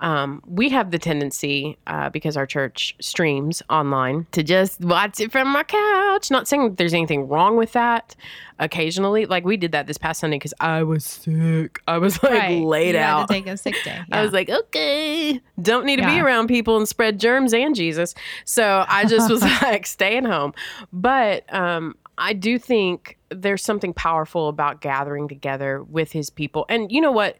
[0.00, 5.30] Um, we have the tendency uh, because our church streams online to just watch it
[5.30, 6.30] from my couch.
[6.30, 8.16] Not saying that there's anything wrong with that
[8.58, 9.26] occasionally.
[9.26, 11.82] Like we did that this past sunday because i was sick.
[11.86, 12.62] I was like right.
[12.62, 13.28] Laid you out.
[13.28, 14.00] to take a sick day.
[14.12, 18.14] I was like, okay, don't need to be around people and spread germs and Jesus.
[18.46, 20.54] So I just was like, staying home.
[20.92, 26.66] But um, I do think there's something powerful about gathering together with his people.
[26.68, 27.38] And you know what?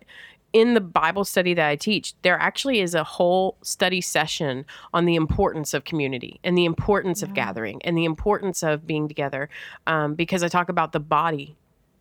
[0.54, 4.64] In the Bible study that I teach, there actually is a whole study session
[4.94, 9.06] on the importance of community and the importance of gathering and the importance of being
[9.06, 9.48] together
[9.86, 11.56] um, because I talk about the body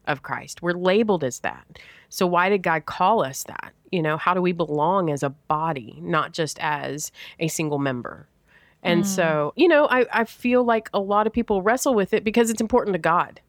[0.07, 0.63] of Christ.
[0.63, 1.67] We're labeled as that.
[2.07, 3.73] So why did God call us that?
[3.91, 8.27] You know, how do we belong as a body, not just as a single member?
[8.83, 9.07] And Mm.
[9.07, 12.49] so, you know, I, I feel like a lot of people wrestle with it because
[12.49, 13.41] it's important to God.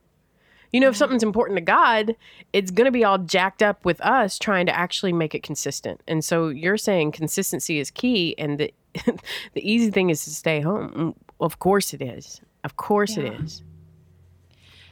[0.71, 2.15] You know, if something's important to God,
[2.53, 6.01] it's going to be all jacked up with us trying to actually make it consistent.
[6.07, 8.73] And so you're saying consistency is key, and the
[9.53, 10.91] the easy thing is to stay home.
[10.95, 12.41] Mm, Of course it is.
[12.63, 13.43] Of course it Yeah.
[13.43, 13.63] is.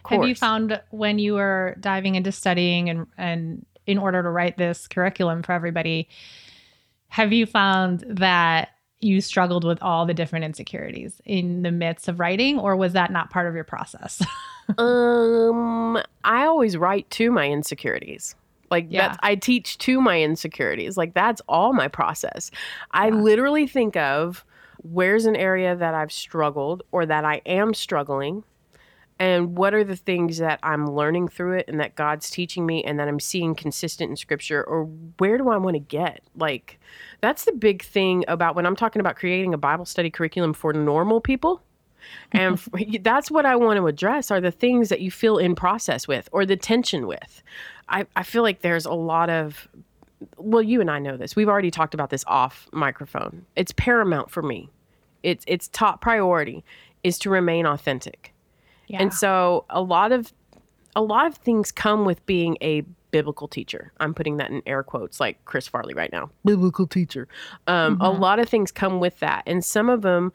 [0.06, 4.30] Of have you found when you were diving into studying and and in order to
[4.30, 6.08] write this curriculum for everybody
[7.10, 8.70] have you found that
[9.02, 13.12] you struggled with all the different insecurities in the midst of writing or was that
[13.12, 14.22] not part of your process
[14.78, 18.36] Um, I always write to my insecurities.
[18.70, 19.08] Like Yeah.
[19.08, 20.96] that's I teach to my insecurities.
[20.96, 22.52] Like that's all my process.
[22.92, 23.16] I Yeah.
[23.16, 24.46] literally think of
[24.84, 28.44] where's an area that I've struggled or that I am struggling
[29.20, 32.84] and what are the things that I'm learning through it and that God's teaching me
[32.86, 34.86] and that I'm seeing consistent in scripture or
[35.18, 36.24] where do I want to get?
[36.38, 36.80] Like
[37.20, 40.72] that's the big thing about when I'm talking about creating a Bible study curriculum for
[40.72, 41.62] normal people.
[42.32, 42.58] And
[43.02, 46.30] that's what I want to address are the things that you feel in process with
[46.32, 47.44] or the tension with.
[47.90, 49.68] I, I feel like there's a lot of,
[50.38, 51.36] well, you and I know this.
[51.36, 53.46] We've already talked about this off microphone.
[53.58, 54.70] It's paramount for me.
[55.24, 56.64] It's, it's top priority
[57.04, 58.34] is to remain authentic.
[58.90, 60.34] Yeah And so a lot of
[60.96, 63.92] a lot of things come with being a biblical teacher.
[64.00, 66.30] I'm putting that in air quotes, like Chris Farley right now.
[66.46, 67.28] Biblical teacher.
[67.68, 70.32] Um, A lot of things come with that, and some of them.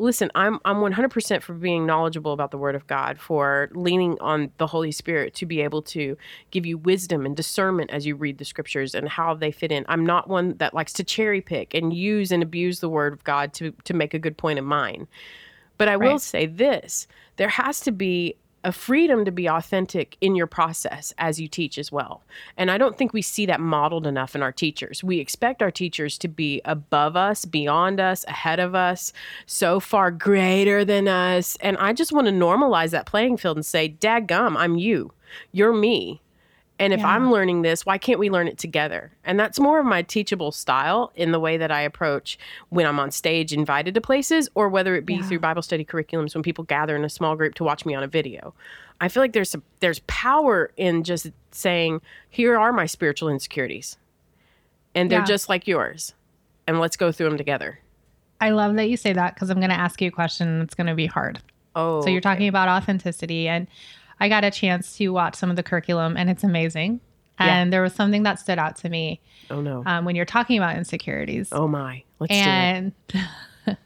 [0.00, 4.52] Listen, I'm I'm 100% for being knowledgeable about the Word of God, for leaning on
[4.58, 6.16] the Holy Spirit to be able to
[6.52, 9.84] give you wisdom and discernment as you read the Scriptures and how they fit in.
[9.88, 13.24] I'm not one that likes to cherry pick and use and abuse the Word of
[13.24, 15.08] God to to make a good point of mine.
[15.78, 20.34] But I will say this there has to be a freedom to be authentic in
[20.34, 22.22] your process as you teach as well.
[22.56, 25.02] And I don't think we see that modeled enough in our teachers.
[25.02, 29.12] We expect our teachers to be above us, beyond us, ahead of us,
[29.46, 31.56] so far greater than us.
[31.60, 35.12] And I just want to normalize that playing field and say, Dadgum, I'm you.
[35.52, 36.20] You're me.
[36.80, 37.08] And if Yeah.
[37.08, 39.10] I'm learning this, why can't we learn it together?
[39.24, 42.38] And that's more of my teachable style in the way that I approach
[42.68, 45.22] when I'm on stage invited to places or whether it be Yeah.
[45.22, 48.02] through Bible study curriculums when people gather in a small group to watch me on
[48.04, 48.54] a video.
[49.00, 53.96] I feel like there's some, there's power in just saying, here are my spiritual insecurities.
[54.94, 55.24] And they're Yeah.
[55.24, 56.14] just like yours.
[56.66, 57.80] And let's go through them together.
[58.40, 60.74] I love that you say that because I'm going to ask you a question that's
[60.74, 61.40] going to be hard.
[61.74, 62.02] Oh.
[62.02, 63.66] So you're talking about authenticity, and
[64.20, 67.00] I got a chance to watch some of the curriculum, and it's amazing.
[67.40, 67.46] Yeah.
[67.56, 69.84] And there was something that stood out to me Oh no.
[69.86, 71.50] um, when you're talking about insecurities.
[71.52, 72.02] oh my.
[72.18, 72.44] Let's do it.
[72.46, 72.92] and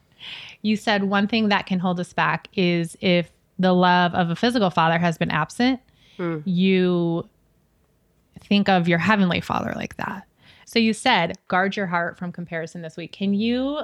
[0.62, 4.36] you said one thing that can hold us back is if the love of a
[4.36, 5.80] physical father has been absent,
[6.16, 6.38] Hmm.
[6.44, 7.28] you
[8.40, 10.24] think of your heavenly father like that.
[10.66, 13.12] So you said guard your heart from comparison this week.
[13.12, 13.80] Can you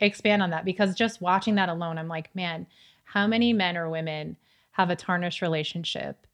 [0.00, 0.64] expand on that?
[0.64, 2.66] Because just watching that alone, I'm like, man,
[3.04, 4.36] how many men or women
[4.76, 6.26] have a tarnished relationship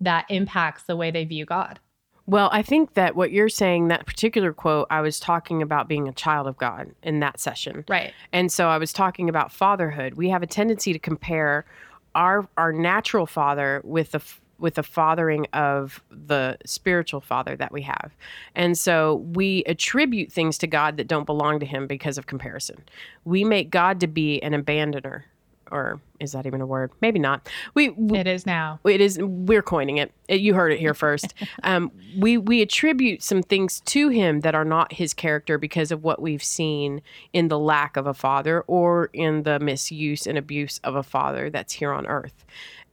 [0.00, 1.78] that impacts the way they view God?
[2.26, 6.08] Well, I think that what you're saying, that particular quote, I was talking about being
[6.08, 7.84] a child of God in that session.
[7.88, 8.14] Right.
[8.32, 10.14] And so I was talking about fatherhood.
[10.14, 11.66] We have a tendency to compare
[12.14, 14.22] our our natural father with the
[14.58, 18.12] with the fathering of the spiritual father that we have.
[18.54, 22.84] And so we attribute things to God that don't belong to him because of comparison.
[23.24, 25.24] We make God to be an abandoner
[25.72, 26.92] or is that even a word?
[27.00, 27.48] Maybe not.
[27.74, 28.78] We, we It is now.
[28.84, 30.12] it is we're coining it.
[30.28, 31.34] It- You heard it here first.
[31.64, 36.04] um, we we attribute some things to him that are not his character because of
[36.04, 37.00] what we've seen
[37.32, 41.50] in the lack of a father or in the misuse and abuse of a father
[41.50, 42.44] that's here on earth.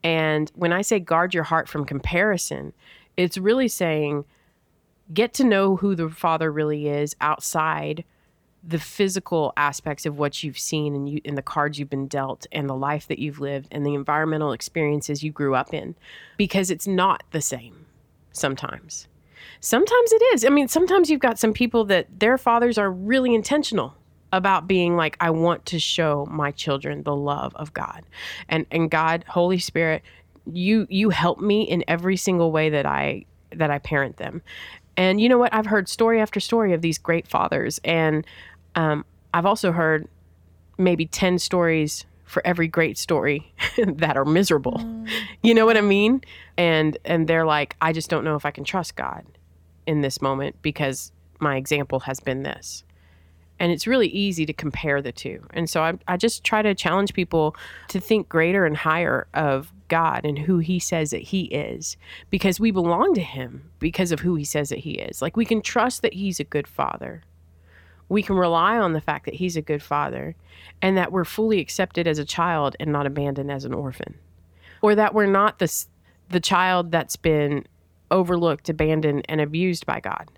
[0.03, 2.73] And when I say guard your heart from comparison,
[3.17, 4.23] it's really saying
[5.13, 8.03] get to know who the father really is outside
[8.63, 12.45] the physical aspects of what you've seen and you in the cards you've been dealt
[12.51, 15.95] and the life that you've lived and the environmental experiences you grew up in
[16.37, 17.85] because it's not the same
[18.31, 19.07] sometimes.
[19.61, 20.45] Sometimes it is.
[20.45, 23.95] I mean sometimes you've got some people that their fathers are really intentional
[24.31, 28.03] about being like i want to show my children the love of god.
[28.47, 30.03] And and god holy spirit
[30.45, 34.41] you you help me in every single way that i that i parent them.
[34.99, 35.53] And you know what?
[35.53, 38.25] I've heard story after story of these great fathers and
[38.75, 40.07] um, i've also heard
[40.77, 43.51] maybe 10 stories for every great story
[43.85, 44.79] that are miserable.
[45.41, 46.21] You know what i mean?
[46.57, 49.25] And and they're like i just don't know if i can trust god
[49.87, 52.83] in this moment because my example has been this.
[53.61, 55.45] And it's really easy to compare the two.
[55.53, 57.57] And so I, I just try to challenge people
[57.89, 61.97] to think greater and higher of god and who he says that he is
[62.29, 65.21] because we belong to him because of who he says that he is.
[65.21, 67.23] Like we can trust that he's a good father
[68.09, 70.35] we can rely on the fact that he's a good father
[70.81, 74.15] and that we're fully accepted as a child and not abandoned as an orphan.
[74.81, 75.85] Or that we're not the
[76.29, 77.65] the child that's been
[78.11, 80.29] overlooked abandoned and abused by god.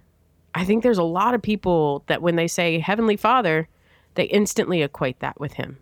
[0.53, 3.67] I think there's a lot of people that when they say heavenly father
[4.15, 5.77] they instantly equate that with him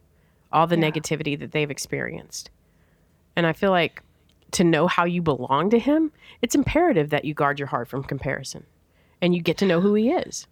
[0.52, 0.89] all the Yeah.
[0.91, 2.49] negativity that they've experienced.
[3.36, 4.04] And i feel like
[4.52, 8.04] to know how you belong to him it's imperative that you guard your heart from
[8.04, 8.65] comparison
[9.21, 10.45] and you get to know who he is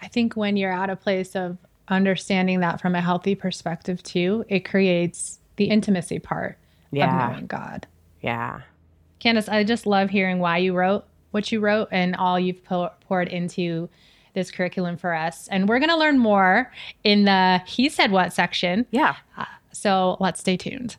[0.00, 1.58] I think when you're at a place of
[1.88, 6.58] understanding that from a healthy perspective too, it creates the intimacy part
[6.92, 7.26] Yeah.
[7.26, 7.86] of knowing God.
[8.20, 8.60] yeah
[9.20, 12.88] Candace, I just love hearing why you wrote what you wrote and all you've pou-
[13.00, 13.88] poured into
[14.34, 15.46] this curriculum for us.
[15.48, 16.72] And we're going to learn more
[17.04, 18.86] in the He Said What section.
[18.92, 20.96] yeah uh, So let's stay tuned.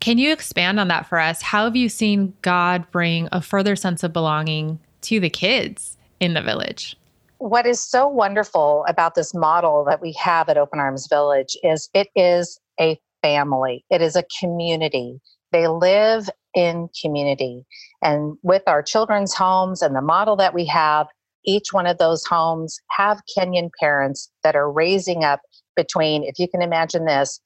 [0.01, 1.43] can you expand on that for us?
[1.43, 6.35] How have you seen God bring a further sense of belonging to the kids in
[6.35, 6.97] the village?
[7.39, 11.89] what is so wonderful about this model that we have at Open Arms Village is
[11.95, 15.21] it is a family, it is a community.
[15.53, 17.65] They live in community.
[18.07, 21.09] And with our children's homes and the model that we have,
[21.45, 25.41] each one of those homes have Kenyan parents that are raising up
[25.75, 27.41] between, if you can imagine this,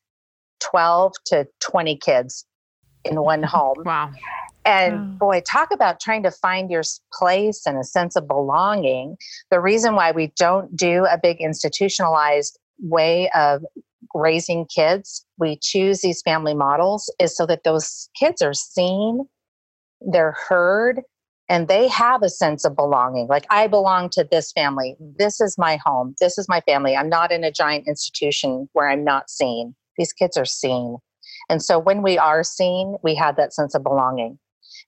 [0.60, 2.44] 12 to 20 kids
[3.06, 3.76] in one home.
[3.86, 4.10] Wow.
[4.66, 9.16] And boy, talk about trying to find your place and a sense of belonging.
[9.50, 13.64] The reason why we don't do a big institutionalized way of
[14.14, 19.26] raising kids, we choose these family models is so that those kids are seen,
[20.00, 21.02] they're heard,
[21.48, 23.26] and they have a sense of belonging.
[23.26, 24.96] Like, I belong to this family.
[25.18, 26.14] This is my home.
[26.20, 26.96] This is my family.
[26.96, 29.74] I'm not in a giant institution where I'm not seen.
[29.96, 30.98] These kids are seen.
[31.48, 34.38] And so when we are seen, we have that sense of belonging.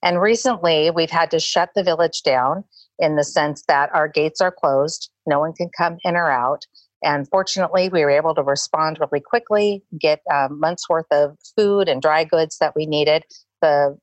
[0.03, 2.65] And recently, we've had to shut the village down
[2.99, 6.65] in the sense that our gates are closed, no one can come in or out.
[7.03, 11.89] And fortunately, we were able to respond really quickly, get um, months worth of food
[11.89, 13.25] and dry goods that we needed.
[13.61, 13.99] The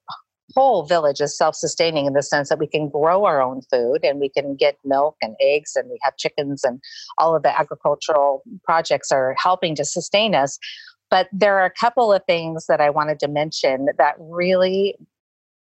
[0.55, 3.99] whole village is self sustaining in the sense that we can grow our own food
[4.03, 6.81] and we can get milk and eggs and we have chickens and
[7.17, 10.57] all of the agricultural projects are helping to sustain us.
[11.09, 14.95] But there are a couple of things that I wanted to mention that really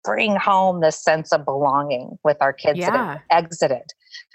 [0.04, 3.84] bring home this sense of belonging with our kids that have exited.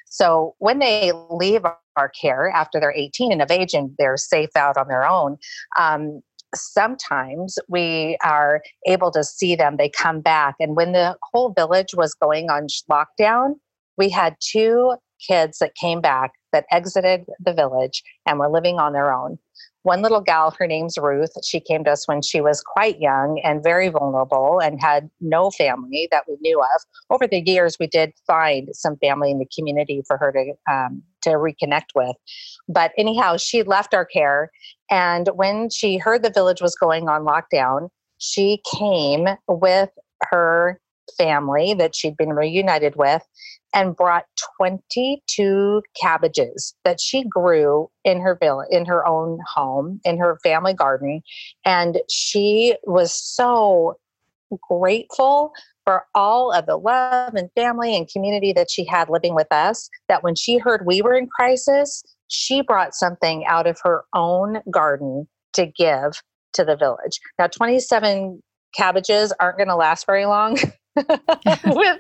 [0.06, 1.64] So when they leave
[1.96, 5.38] our care after they're 18 and of age and they're safe out on their own,
[5.78, 6.22] um,
[6.56, 9.78] sometimes we are able to see them.
[9.78, 10.56] They come back.
[10.60, 13.56] And when the whole village was going on lockdown,
[13.97, 14.95] we had two
[15.26, 19.38] kids that came back that exited the village and were living on their own.
[19.84, 21.30] One little gal, her name's Ruth.
[21.45, 25.51] She came to us when she was quite young and very vulnerable and had no
[25.51, 26.82] family that we knew of.
[27.12, 31.03] Over the years, we did find some family in the community for her to um,
[31.22, 32.16] to reconnect with.
[32.68, 34.49] But anyhow, she left our care,
[34.90, 39.90] and when she heard the village was going on lockdown, she came with
[40.30, 40.80] her
[41.18, 43.24] family that she'd been reunited with
[43.74, 44.26] and brought
[44.58, 50.74] 22 cabbages that she grew in her villa in her own home in her family
[50.74, 51.22] garden.
[51.66, 53.98] And she was so
[54.70, 55.52] grateful
[55.84, 59.90] for all of the love and family and community that she had living with us
[60.08, 64.59] that when she heard we were in crisis she brought something out of her own
[64.71, 66.21] garden to give
[66.53, 68.41] to the village now 27
[68.76, 70.57] cabbages aren't going to last very long
[70.95, 71.07] with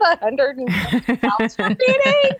[0.01, 2.37] a hundred and pounds for feeding.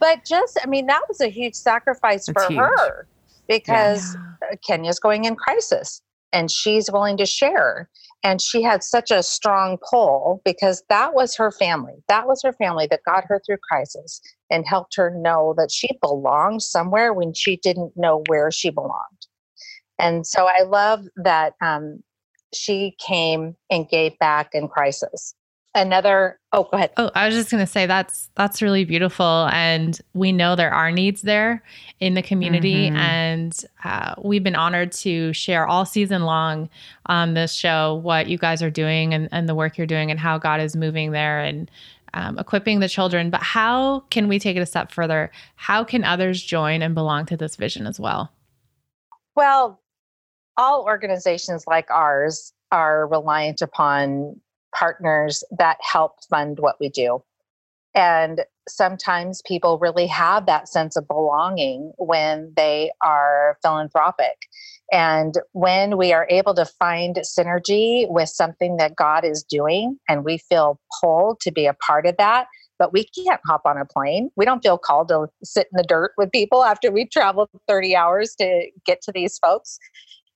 [0.00, 2.58] But just, I mean, that was a huge sacrifice That's for huge.
[2.58, 3.06] her
[3.48, 6.02] because uh, Kenya's going in crisis
[6.32, 7.88] and she's willing to share.
[8.26, 12.02] And she had such a strong pull because that was her family.
[12.08, 14.20] That was her family that got her through crisis
[14.50, 19.28] and helped her know that she belonged somewhere when she didn't know where she belonged.
[20.00, 22.02] And so I love that um,
[22.52, 25.36] she came and gave back in crisis.
[25.76, 26.92] Another, oh, go ahead.
[26.96, 30.72] Oh, I was just going to say that's that's really beautiful, and we know there
[30.72, 31.62] are needs there
[32.00, 32.96] in the community, Mhm.
[32.96, 36.70] and uh, we've been honored to share all season long
[37.06, 40.18] on this show what you guys are doing and, and the work you're doing and
[40.18, 41.70] how God is moving there and
[42.14, 43.28] um, equipping the children.
[43.28, 45.30] But how can we take it a step further?
[45.56, 48.32] How can others join and belong to this vision as well?
[49.34, 49.78] Well,
[50.56, 54.40] all organizations like ours are reliant upon
[54.74, 57.22] partners that help fund what we do.
[57.94, 64.36] And sometimes people really have that sense of belonging when they are philanthropic.
[64.92, 70.24] And when we are able to find synergy with something that God is doing and
[70.24, 72.46] we feel pulled to be a part of that,
[72.78, 74.30] but we can't hop on a plane.
[74.36, 77.96] We don't feel called to sit in the dirt with people after we've traveled 30
[77.96, 79.78] hours to get to these folks.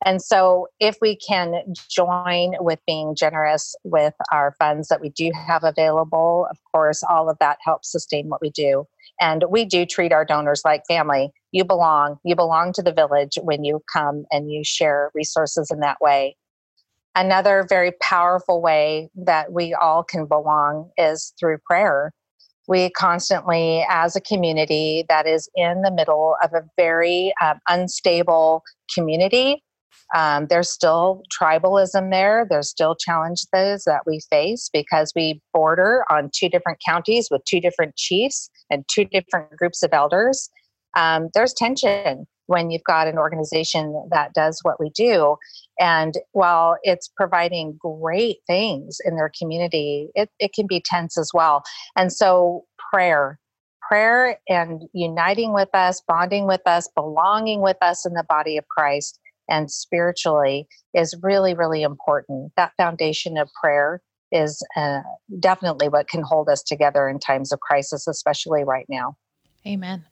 [0.04, 5.30] And so, if we can join with being generous with our funds that we do
[5.34, 8.86] have available, of course, all of that helps sustain what we do.
[9.20, 11.30] And we do treat our donors like family.
[11.52, 12.18] You belong.
[12.24, 16.36] You belong to the village when you come and you share resources in that way.
[17.14, 22.12] Another very powerful way that we all can belong is through prayer.
[22.68, 28.62] We constantly, as a community that is in the middle of a very um, unstable
[28.94, 29.62] community,
[30.14, 32.46] um, there's still tribalism there.
[32.48, 37.60] There's still challenges that we face because we border on two different counties with two
[37.60, 40.50] different chiefs and two different groups of elders.
[40.96, 45.36] Um, there's tension when you've got an organization that does what we do.
[45.78, 51.30] And while it's providing great things in their community, it, it can be tense as
[51.32, 51.62] well.
[51.96, 53.38] And so, prayer,
[53.88, 58.66] prayer and uniting with us, bonding with us, belonging with us in the body of
[58.66, 59.19] Christ
[59.50, 62.52] and spiritually is really, really important.
[62.56, 64.00] That foundation of prayer
[64.32, 65.00] is uh,
[65.40, 69.16] definitely what can hold us together in times of crisis, especially right now.
[69.66, 70.04] Amen.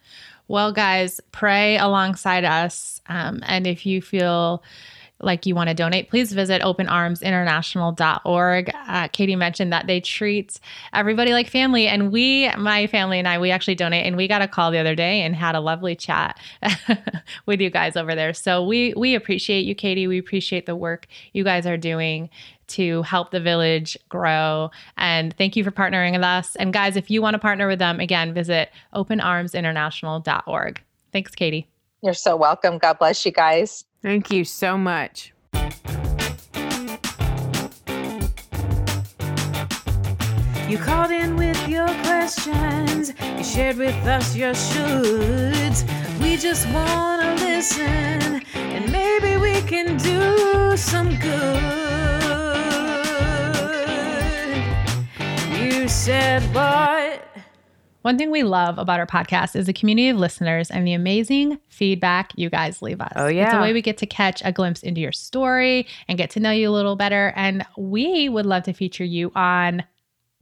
[0.49, 3.01] Well, guys, pray alongside us.
[3.07, 4.62] Um, and if you feel
[5.20, 8.70] like you want to donate, please visit openarmsinternational.org.
[8.74, 10.60] Uh, Katie mentioned that they treat
[10.92, 11.88] everybody like family.
[11.88, 14.06] And we, my family and I, we actually donate.
[14.06, 16.38] And we got a call the other day and had a lovely chat
[17.46, 18.32] with you guys over there.
[18.32, 20.06] So we, we appreciate you, Katie.
[20.06, 22.30] We appreciate the work you guys are doing
[22.68, 24.70] to help the village grow.
[24.96, 26.54] And thank you for partnering with us.
[26.56, 30.82] And guys, if you want to partner with them, again, visit openarmsinternational.org.
[31.12, 31.66] Thanks, Katie.
[32.02, 32.78] You're so welcome.
[32.78, 33.84] God bless you guys.
[34.01, 35.32] Thank you so much.
[40.68, 43.12] You called in with your questions.
[43.20, 45.82] You shared with us your shoulds.
[46.20, 51.62] We just want to listen, and maybe we can do some good.
[55.59, 57.28] You said what?
[58.03, 61.59] One thing we love about our podcast is the community of listeners and the amazing
[61.68, 63.12] feedback you guys leave us.
[63.16, 63.46] Oh, yeah.
[63.46, 66.40] It's a way we get to catch a glimpse into your story and get to
[66.40, 67.32] know you a little better.
[67.34, 69.84] And we would love to feature you on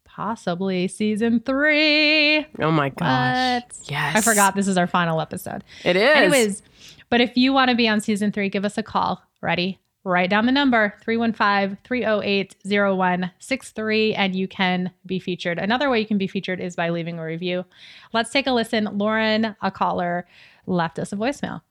[0.04, 2.46] possibly season three.
[2.60, 3.62] Oh my gosh.
[3.62, 3.76] What?
[3.84, 4.16] Yes.
[4.16, 5.64] I forgot this is our final episode.
[5.84, 6.16] It is.
[6.16, 6.62] Anyways,
[7.08, 9.22] but if you want to be on season three, give us a call.
[9.40, 9.78] Ready?
[10.06, 15.58] Write down the number 315 308 0163 and you can be featured.
[15.58, 17.64] Another way you can be featured is by leaving a review.
[18.12, 18.84] Let's take a listen.
[18.92, 20.28] Lauren, a caller,
[20.64, 21.62] left us a voicemail.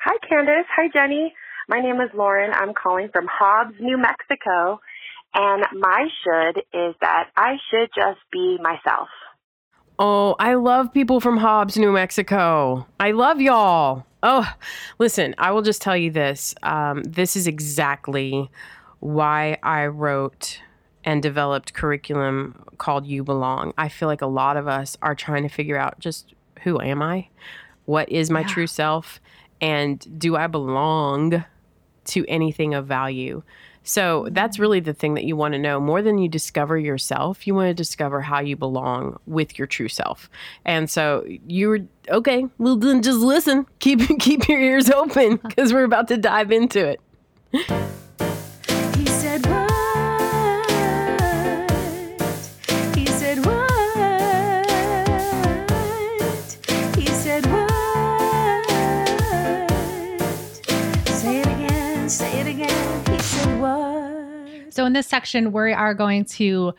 [0.00, 0.66] Hi, Candace.
[0.74, 1.32] Hi, Jenny.
[1.68, 2.50] My name is Lauren.
[2.52, 4.80] I'm calling from Hobbs, New Mexico.
[5.32, 9.06] And my should is that I should just be myself.
[10.02, 12.86] Oh, I love people from Hobbs, New Mexico.
[12.98, 14.06] I love y'all.
[14.22, 14.50] Oh,
[14.98, 16.54] listen, I will just tell you this.
[16.62, 18.50] Um, this is exactly
[19.00, 20.62] why I wrote
[21.04, 23.74] and developed curriculum called You Belong.
[23.76, 26.32] I feel like a lot of us are trying to figure out just
[26.62, 27.28] who am I?
[27.84, 29.20] What is my true self?
[29.60, 31.44] And do I belong
[32.06, 33.42] to anything of value?
[33.90, 35.80] So that's really the thing that you want to know.
[35.80, 39.88] More than you discover yourself, you want to discover how you belong with your true
[39.88, 40.30] self.
[40.64, 42.46] And so you're okay.
[42.58, 43.66] Well, then just listen.
[43.80, 47.00] Keep keep your ears open because we're about to dive into it.
[64.90, 66.74] in this section, we are going to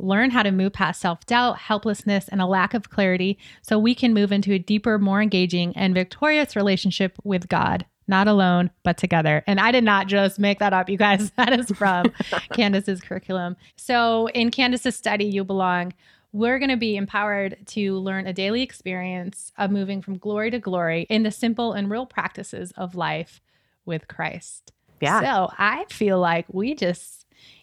[0.00, 3.94] learn how to move past self doubt, helplessness, and a lack of clarity so we
[3.94, 7.86] can move into a deeper, more engaging, and victorious relationship with God.
[8.08, 9.44] Not alone, but together.
[9.46, 11.30] And I did not just make that up, you guys.
[11.36, 12.06] That is from
[12.52, 13.56] Candace's curriculum.
[13.76, 15.94] So, in Candace's study, You Belong,
[16.32, 20.58] we're going to be empowered to learn a daily experience of moving from glory to
[20.58, 23.40] glory in the simple and real practices of life
[23.84, 24.72] with Christ.
[25.02, 25.20] Yeah.
[25.20, 27.21] So I feel like we just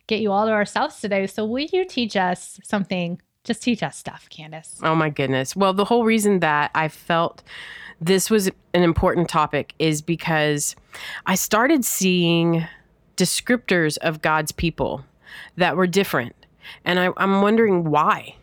[0.10, 1.28] get you all to ourselves today.
[1.28, 3.22] So will you teach us something?
[3.44, 4.80] Just teach us stuff, Candace.
[4.84, 5.56] Oh my goodness.
[5.56, 7.44] Well, the whole reason that I felt
[8.02, 10.76] this was an important topic is because
[11.28, 12.66] I started seeing
[13.18, 15.06] descriptors of God's people
[15.58, 16.36] that were different.
[16.84, 18.36] And I, I'm wondering why.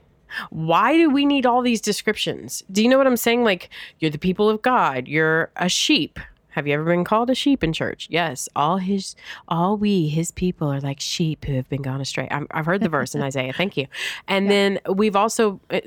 [0.50, 2.62] Why do we need all these descriptions?
[2.70, 3.42] Do you know what I'm saying?
[3.42, 6.20] Like, you're the people of God, you're a sheep.
[6.56, 8.08] Have you ever been called a sheep in church?
[8.10, 9.14] Yes, all his,
[9.46, 12.28] all we, his people, are like sheep who have been gone astray.
[12.30, 13.52] i have heard the verse in Isaiah.
[13.52, 13.86] Thank you.
[14.26, 15.80] And then we've also, uh,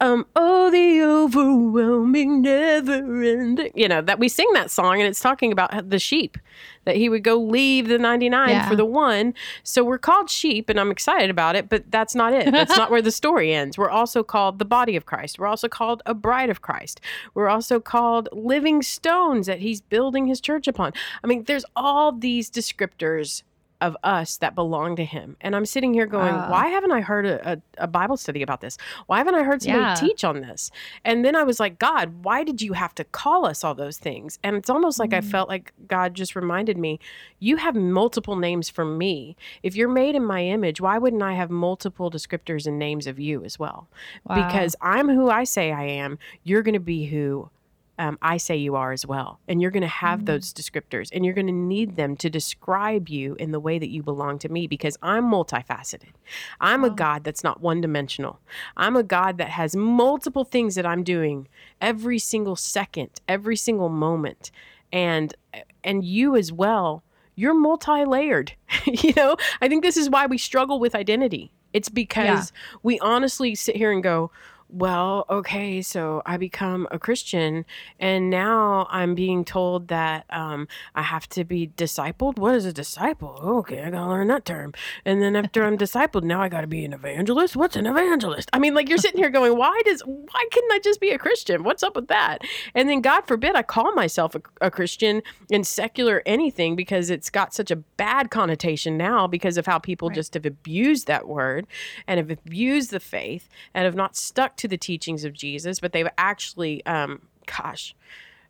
[0.00, 3.70] um, oh, the overwhelming, never ending.
[3.76, 6.38] You know that we sing that song, and it's talking about the sheep
[6.86, 8.66] that he would go leave the 99 Yeah.
[8.68, 9.34] for the one.
[9.62, 12.50] So we're called sheep, and I'm excited about it, but that's not it.
[12.50, 13.76] That's not where the story ends.
[13.76, 15.38] We're also called the body of Christ.
[15.38, 17.00] We're also called a bride of Christ.
[17.34, 20.92] We're also called living stones that he's building his church upon.
[21.22, 23.42] I mean, there's all these descriptors
[23.80, 25.36] of us that belong to him.
[25.40, 26.50] And I'm sitting here going, Wow.
[26.50, 28.78] why haven't I heard a, a, a Bible study about this?
[29.06, 29.94] Why haven't I heard somebody Yeah.
[29.94, 30.70] teach on this?
[31.04, 33.98] And then I was like, God, why did you have to call us all those
[33.98, 34.38] things?
[34.42, 35.24] And it's almost like I Mm.
[35.24, 36.98] felt like God just reminded me,
[37.38, 39.36] you have multiple names for me.
[39.62, 43.18] If you're made in my image, why wouldn't I have multiple descriptors and names of
[43.20, 43.88] you as well?
[44.24, 44.34] Wow.
[44.34, 46.18] Because I'm who I say I am.
[46.44, 47.50] You're going to be who
[47.98, 49.40] um, I say you are as well.
[49.48, 50.26] And you're going to have Mm.
[50.26, 53.88] those descriptors and you're going to need them to describe you in the way that
[53.88, 56.12] you belong to me because I'm multifaceted.
[56.60, 58.40] I'm a God that's not one dimensional.
[58.76, 61.48] I'm a God that has multiple things that I'm doing
[61.80, 64.50] every single second, every single moment.
[64.92, 65.34] And
[65.82, 67.02] and you as well,
[67.34, 68.52] you're multi-layered.
[68.86, 71.52] you know, I think this is why we struggle with identity.
[71.72, 74.30] It's because we honestly sit here and go,
[74.68, 77.64] well, okay, so I become a Christian,
[78.00, 82.38] and now I'm being told that um, I have to be discipled.
[82.38, 83.38] What is a disciple?
[83.42, 84.74] Okay, I gotta learn that term.
[85.04, 87.54] And then after I'm discipled, now I gotta be an evangelist.
[87.54, 88.50] What's an evangelist?
[88.52, 91.18] I mean, like you're sitting here going, why does why couldn't I just be a
[91.18, 91.62] Christian?
[91.62, 92.42] What's up with that?
[92.74, 97.30] And then God forbid I call myself a, a Christian in secular anything because it's
[97.30, 101.66] got such a bad connotation now because of how people just have abused that word
[102.06, 105.92] and have abused the faith and have not stuck to the teachings of Jesus, but
[105.92, 107.94] they've actually, um, gosh,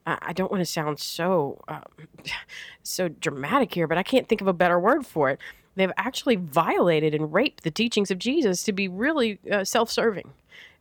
[0.06, 1.82] I don't want to sound so um,
[2.82, 5.40] so dramatic here, but I can't think of a better word for it.
[5.74, 10.32] They've actually violated and raped the teachings of Jesus to be really uh, self-serving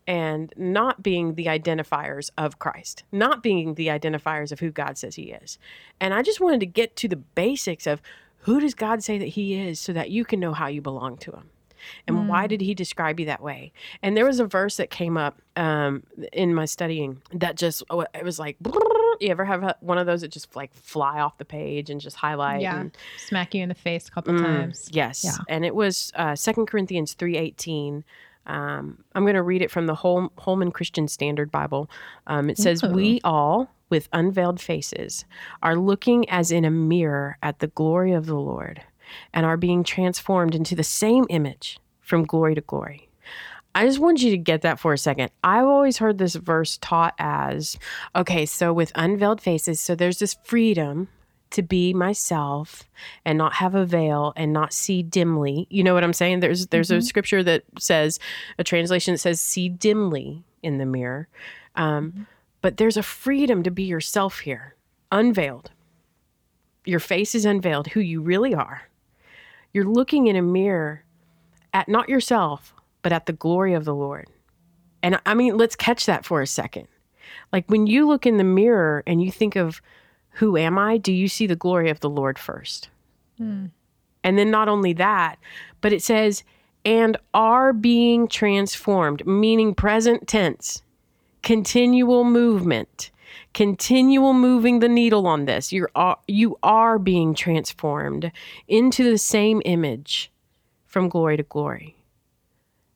[0.07, 5.15] and not being the identifiers of Christ, not being the identifiers of who God says
[5.15, 5.57] He is.
[5.99, 8.01] And I just wanted to get to the basics of
[8.39, 11.17] who does God say that He is, so that you can know how you belong
[11.17, 11.49] to Him
[12.07, 13.71] and why did he describe you that way
[14.01, 18.01] and there was a verse that came up um, in my studying that just oh,
[18.01, 18.57] it was like
[19.21, 22.17] you ever have one of those that just like fly off the page and just
[22.17, 22.81] highlight Yeah.
[22.81, 24.89] and, Smack you in the face a couple Mm, times.
[24.91, 25.37] yes Yeah.
[25.47, 26.35] and it was uh,
[26.67, 28.03] corinthians 3.18
[28.47, 31.89] um, i'm going to read it from the Hol- holman christian standard bible
[32.27, 32.89] um, it says Ooh.
[32.89, 35.25] we all with unveiled faces
[35.63, 38.81] are looking as in a mirror at the glory of the lord
[39.33, 43.09] and are being transformed into the same image from glory to glory.
[43.73, 45.31] I just want you to get that for a second.
[45.43, 47.77] I've always heard this verse taught as
[48.15, 51.09] okay, so with unveiled faces, so there's this freedom
[51.51, 52.83] to be myself
[53.23, 55.67] and not have a veil and not see dimly.
[55.69, 56.39] You know what I'm saying?
[56.39, 58.19] There's there's a scripture that says
[58.57, 61.27] a translation that says see dimly in the mirror.
[61.75, 62.27] Um,
[62.61, 64.75] But there's a freedom to be yourself here,
[65.11, 65.69] unveiled.
[66.83, 68.89] Your face is unveiled, who you really are.
[69.75, 71.03] You're looking in a mirror
[71.73, 74.29] at not yourself, but at the glory of the Lord.
[75.03, 76.87] And I mean, let's catch that for a second.
[77.51, 79.81] Like when you look in the mirror and you think of
[80.29, 82.87] who am I, do you see the glory of the Lord first?
[83.37, 83.65] Hmm.
[84.23, 85.39] And then not only that,
[85.81, 86.45] but it says,
[86.85, 90.83] and are being transformed, meaning present tense,
[91.43, 93.11] continual movement,
[93.55, 95.73] continual moving the needle on this.
[95.73, 95.89] You're
[96.27, 98.31] you are being transformed
[98.67, 100.31] into the same image
[100.85, 101.95] from glory to glory.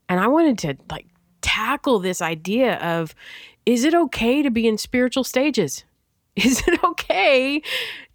[0.07, 1.07] And I wanted to like
[1.41, 3.15] tackle this idea of
[3.65, 5.85] is it okay to be in spiritual stages?
[6.45, 7.61] Is it okay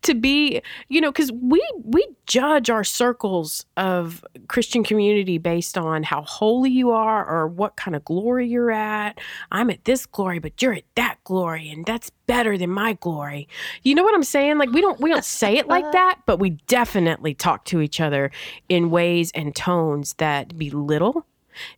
[0.03, 6.03] to be, you know, cuz we we judge our circles of Christian community based on
[6.03, 9.19] how holy you are or what kind of glory you're at.
[9.51, 13.49] I'm at this glory, but you're at that glory and that's better than my glory.
[13.83, 14.59] You know what I'm saying?
[14.59, 18.01] Like we don't we don't say it like that, but we definitely talk to each
[18.01, 18.31] other
[18.69, 21.27] in ways and tones that belittle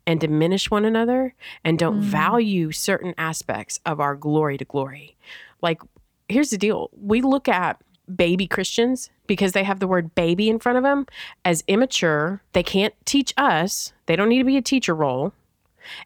[0.06, 1.34] and diminish one another
[1.64, 2.04] and don't mm.
[2.04, 5.16] value certain aspects of our glory to glory.
[5.62, 5.80] Like,
[6.28, 7.80] here's the deal we look at
[8.14, 11.06] baby Christians because they have the word baby in front of them
[11.44, 12.40] as immature.
[12.52, 15.32] They can't teach us, they don't need to be a teacher role.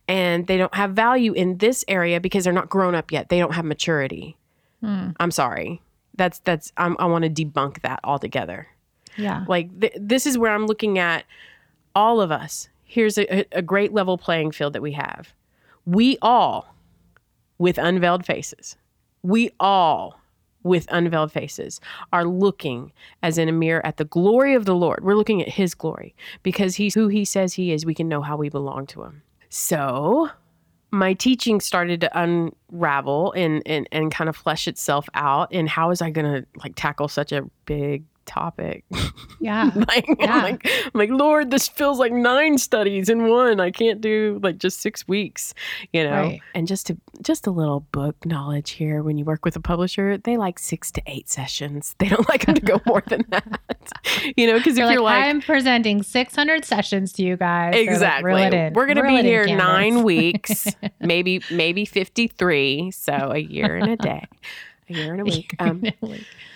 [0.07, 3.31] And they don't have value in this area because they're not grown up yet.
[3.31, 4.37] They don't have maturity.
[4.81, 5.11] Hmm.
[5.18, 5.81] I'm sorry.
[6.16, 8.68] That's that's I'm, I want to debunk that altogether.
[9.16, 9.45] Yeah.
[9.49, 11.25] Like th- this is where I'm looking at
[11.95, 12.68] all of us.
[12.85, 15.33] Here's a, a great level playing field that we have.
[15.87, 16.75] We all,
[17.57, 18.77] with unveiled faces,
[19.23, 20.21] we all
[20.62, 21.81] with unveiled faces
[22.12, 22.93] are looking
[23.23, 25.03] as in a mirror at the glory of the Lord.
[25.03, 27.87] We're looking at his glory because he's who he says he is.
[27.87, 29.23] We can know how we belong to him.
[29.49, 30.31] So
[30.91, 35.49] my teaching started to unravel and, and, and kind of flesh itself out.
[35.53, 38.85] And how was I going to like tackle such a big topic?
[39.41, 39.70] Yeah.
[39.89, 40.35] like, Yeah.
[40.37, 43.61] I'm like, I'm like, Lord, this feels like nine studies in one.
[43.61, 45.53] I can't do like just six weeks,
[45.93, 46.22] you know.
[46.22, 46.41] Right.
[46.55, 49.03] And just to just a little book knowledge here.
[49.03, 51.95] When you work with a publisher, they like six to eight sessions.
[51.99, 53.61] They don't like them to go more than that,
[54.37, 54.55] you know.
[54.59, 57.74] Because if You're you're like, like, I'm presenting 600 sessions to you guys.
[57.74, 58.72] Like, exactly, in.
[58.74, 60.66] we're gonna Reel be here nine weeks,
[61.01, 62.91] maybe maybe fifty three.
[62.91, 64.26] So a year and a day,
[64.91, 65.55] a year and a week.
[65.59, 65.82] Um,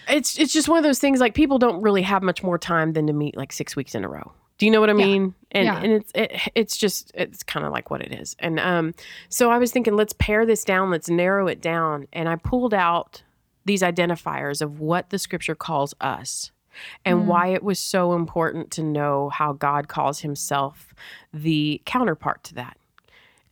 [0.09, 2.93] it's it's just one of those things like people don't really have much more time
[2.93, 4.33] than to meet like six weeks in a row.
[4.59, 5.07] Do you know what I Yeah.
[5.07, 5.35] mean?
[5.53, 5.81] And Yeah.
[5.83, 8.37] and it's it, it's just it's kind of like what it is.
[8.39, 8.95] And um,
[9.29, 12.75] so I was thinking, let's pare this down, let's narrow it down, and I pulled
[12.75, 13.23] out
[13.65, 16.51] these identifiers of what the scripture calls us.
[17.05, 17.27] And Mm.
[17.27, 20.93] why it was so important to know how God calls himself
[21.33, 22.77] the counterpart to that.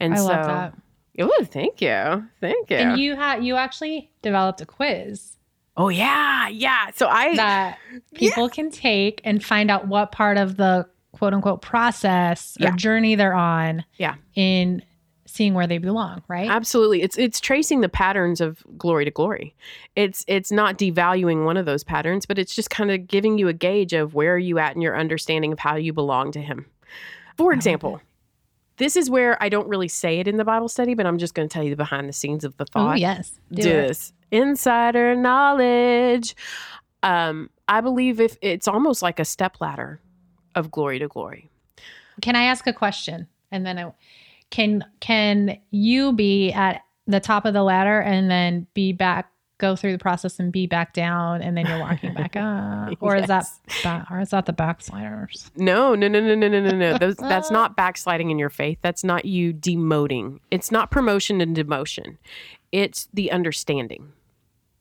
[0.01, 0.72] And I so.
[1.21, 2.27] Oh, thank you.
[2.41, 2.77] Thank you.
[2.77, 5.37] And you had you actually developed a quiz
[5.77, 6.49] oh, yeah.
[6.49, 6.91] Yeah.
[6.95, 7.79] So I, that
[8.15, 12.77] people can take and find out what part of the quote unquote process or Yeah.
[12.77, 14.17] journey they're on Yeah.
[14.35, 14.83] in
[15.27, 16.51] seeing where they belong, right?
[16.51, 17.01] Absolutely.
[17.01, 19.55] It's it's tracing the patterns of glory to glory.
[19.97, 23.49] It's it's not devaluing one of those patterns, but it's just kind of giving you
[23.49, 26.41] a gauge of where are you at in your understanding of how you belong to
[26.43, 26.67] him.
[27.39, 28.03] For example,
[28.83, 31.35] this is where I don't really say it in the Bible study, but I'm just
[31.35, 32.95] going to tell you the behind the scenes of the thought.
[32.95, 33.39] Oh, yes.
[33.53, 33.89] Do Do it.
[33.89, 34.12] this.
[34.33, 36.35] Insider knowledge.
[37.05, 40.01] Um, I believe if it's almost like a step ladder
[40.57, 41.49] of glory to glory.
[42.20, 43.28] Can I ask a question?
[43.53, 43.93] And then I,
[44.51, 49.32] can can you be at the top of the ladder and then be back
[49.63, 53.17] go through the process and be back down and then you're walking back up or
[53.17, 53.47] is that
[53.85, 54.07] Yes.
[54.11, 55.51] or is that the backsliders?
[55.57, 56.99] No, no, no, no, no, no, no, no.
[57.03, 58.79] Those, that's not backsliding in your faith.
[58.83, 60.41] That's not you demoting.
[60.51, 62.19] It's not promotion and demotion.
[62.73, 64.13] It's the understanding.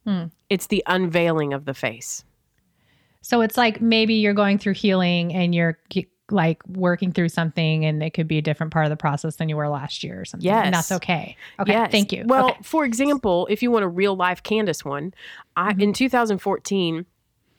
[0.05, 0.25] Hmm.
[0.49, 2.23] It's the unveiling of the face.
[3.21, 5.77] So it's like maybe you're going through healing and you're
[6.31, 9.49] like working through something and it could be a different part of the process than
[9.49, 10.49] you were last year or something.
[10.49, 11.35] And that's okay.
[11.59, 11.71] Okay.
[11.73, 11.91] Yes.
[11.91, 12.23] Thank you.
[12.25, 12.59] Well, Okay.
[12.63, 15.13] for example, if you want a real life Candace one,
[15.55, 15.81] I Mm-hmm.
[15.81, 17.05] in 2014,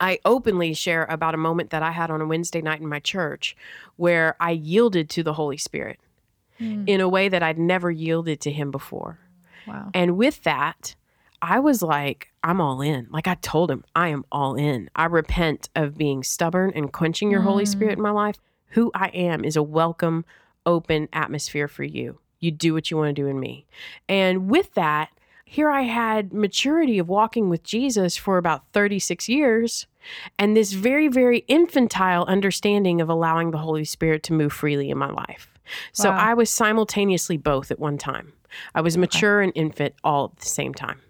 [0.01, 2.99] I openly share about a moment that I had on a Wednesday night in my
[2.99, 3.57] church
[3.97, 5.99] where I yielded to the Holy Spirit
[6.61, 6.87] Mm.
[6.89, 9.19] in a way that I'd never yielded to him before.
[9.67, 9.91] wow.
[9.95, 10.95] And with that,
[11.41, 13.09] I was like, I'm all in.
[13.11, 14.91] Like I told him, I am all in.
[14.95, 17.69] I repent of being stubborn and quenching your Holy Mm.
[17.69, 18.37] Spirit in my life.
[18.73, 20.25] Who I am is a welcome,
[20.67, 22.19] open atmosphere for you.
[22.41, 23.67] You do what you want to do in me.
[24.09, 25.11] And with that,
[25.45, 29.87] here I had maturity of walking with Jesus for about 36 years
[30.39, 34.97] and this very, very infantile understanding of allowing the Holy Spirit to move freely in
[34.97, 35.53] my life.
[35.93, 36.17] So Wow.
[36.17, 38.33] I was simultaneously both at one time.
[38.75, 41.01] I was mature and infant all at the same time.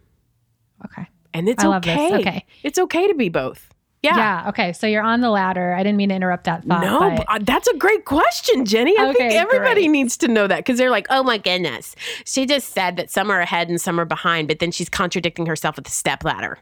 [0.84, 1.08] Okay.
[1.32, 2.10] And it's okay.
[2.10, 2.20] this.
[2.20, 2.44] Okay.
[2.62, 3.72] It's okay to be both.
[4.02, 4.16] Yeah.
[4.16, 4.48] Yeah.
[4.48, 4.72] Okay.
[4.72, 5.74] So you're on the ladder.
[5.74, 6.82] I didn't mean to interrupt that thought.
[6.82, 8.96] no, but- uh, that's a great question, Jenny.
[8.98, 9.90] I think everybody great.
[9.90, 11.94] needs to know that because they're like, oh my goodness.
[12.24, 15.46] She just said that some are ahead and some are behind, but then she's contradicting
[15.46, 16.58] herself with the step ladder.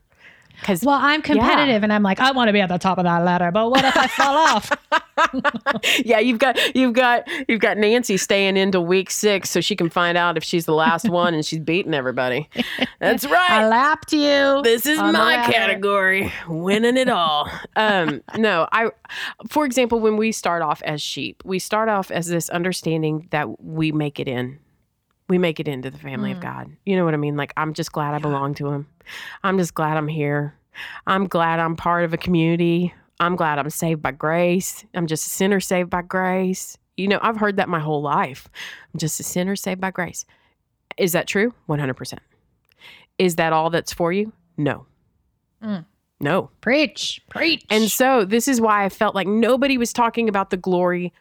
[0.60, 3.04] Because well, I'm competitive and I'm like, I want to be at the top of
[3.04, 4.70] that ladder, but what if I fall off?
[6.04, 9.90] yeah, you've got you've got you've got Nancy staying into week six so she can
[9.90, 12.48] find out if she's the last one and she's beating everybody.
[12.98, 13.50] That's right.
[13.50, 14.60] I lapped you.
[14.62, 17.50] This is my category, winning it all.
[17.76, 18.90] Um, no, I,
[19.48, 23.62] for example, when we start off as sheep, we start off as this understanding that
[23.62, 24.58] we make it in.
[25.30, 26.42] We make it into the family of Mm.
[26.42, 26.76] God.
[26.84, 27.36] You know what I mean?
[27.36, 28.86] Like, I'm just glad I belong to Him.
[29.44, 30.54] I'm just glad I'm here.
[31.06, 32.92] I'm glad I'm part of a community.
[33.20, 34.84] I'm glad I'm saved by grace.
[34.92, 36.76] I'm just a sinner saved by grace.
[36.96, 38.48] You know, I've heard that my whole life.
[38.92, 40.24] I'm just a sinner saved by grace.
[40.98, 41.54] Is that true?
[41.68, 42.18] 100%.
[43.18, 44.32] Is that all that's for you?
[44.56, 44.84] No.
[45.62, 45.84] Mm.
[46.18, 46.50] No.
[46.60, 47.22] Preach.
[47.30, 47.64] Preach.
[47.70, 51.12] And so this is why I felt like nobody was talking about the glory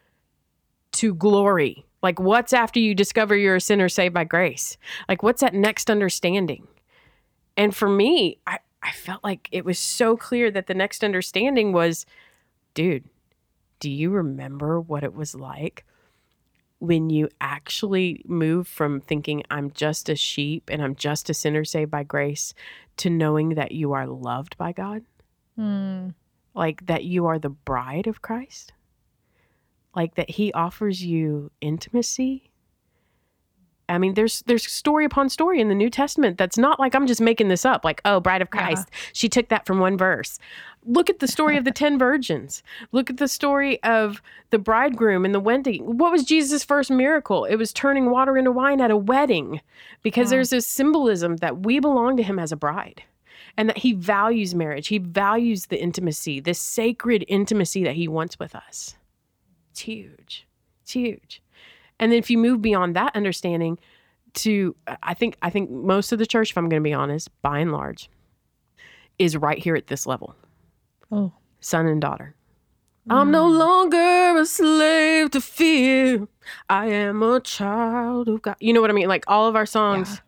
[0.92, 1.84] to glory.
[2.02, 4.76] Like, what's after you discover you're a sinner saved by grace?
[5.08, 6.66] Like, what's that next understanding?
[7.56, 11.72] And for me, I, I felt like it was so clear that the next understanding
[11.72, 12.06] was
[12.72, 13.04] dude,
[13.80, 15.84] do you remember what it was like
[16.78, 21.64] when you actually move from thinking I'm just a sheep and I'm just a sinner
[21.64, 22.54] saved by grace
[22.98, 25.02] to knowing that you are loved by God,
[25.58, 26.14] Mm.
[26.54, 28.72] like that you are the bride of Christ,
[29.94, 32.50] like that He offers you intimacy.
[33.88, 37.08] I mean, there's there's story upon story in the New Testament that's not like I'm
[37.08, 37.84] just making this up.
[37.84, 38.60] Like, oh, bride of Yeah.
[38.60, 40.38] Christ, she took that from one verse.
[40.86, 42.62] Look at the story of the ten virgins.
[42.92, 45.98] Look at the story of the bridegroom and the wedding.
[45.98, 47.44] What was Jesus' first miracle?
[47.44, 49.60] It was turning water into wine at a wedding,
[50.02, 50.30] because Wow.
[50.30, 53.02] there's this symbolism that we belong to Him as a bride
[53.56, 54.86] and that he values marriage.
[54.88, 58.94] He values the intimacy, this sacred intimacy that he wants with us.
[59.70, 60.46] It's huge.
[60.82, 61.42] It's huge.
[61.98, 63.78] And then if you move beyond that understanding
[64.34, 66.94] to uh, I think I think most of the church, if I'm going to be
[66.94, 68.08] honest, by and large,
[69.18, 70.34] is right here at this level.
[71.12, 71.32] Oh.
[71.60, 72.34] Son and daughter.
[73.08, 73.14] Mm.
[73.14, 76.26] I'm no longer a slave to fear.
[76.68, 78.56] I am a child of God.
[78.60, 79.08] You know what I mean?
[79.08, 80.20] Like all of our songs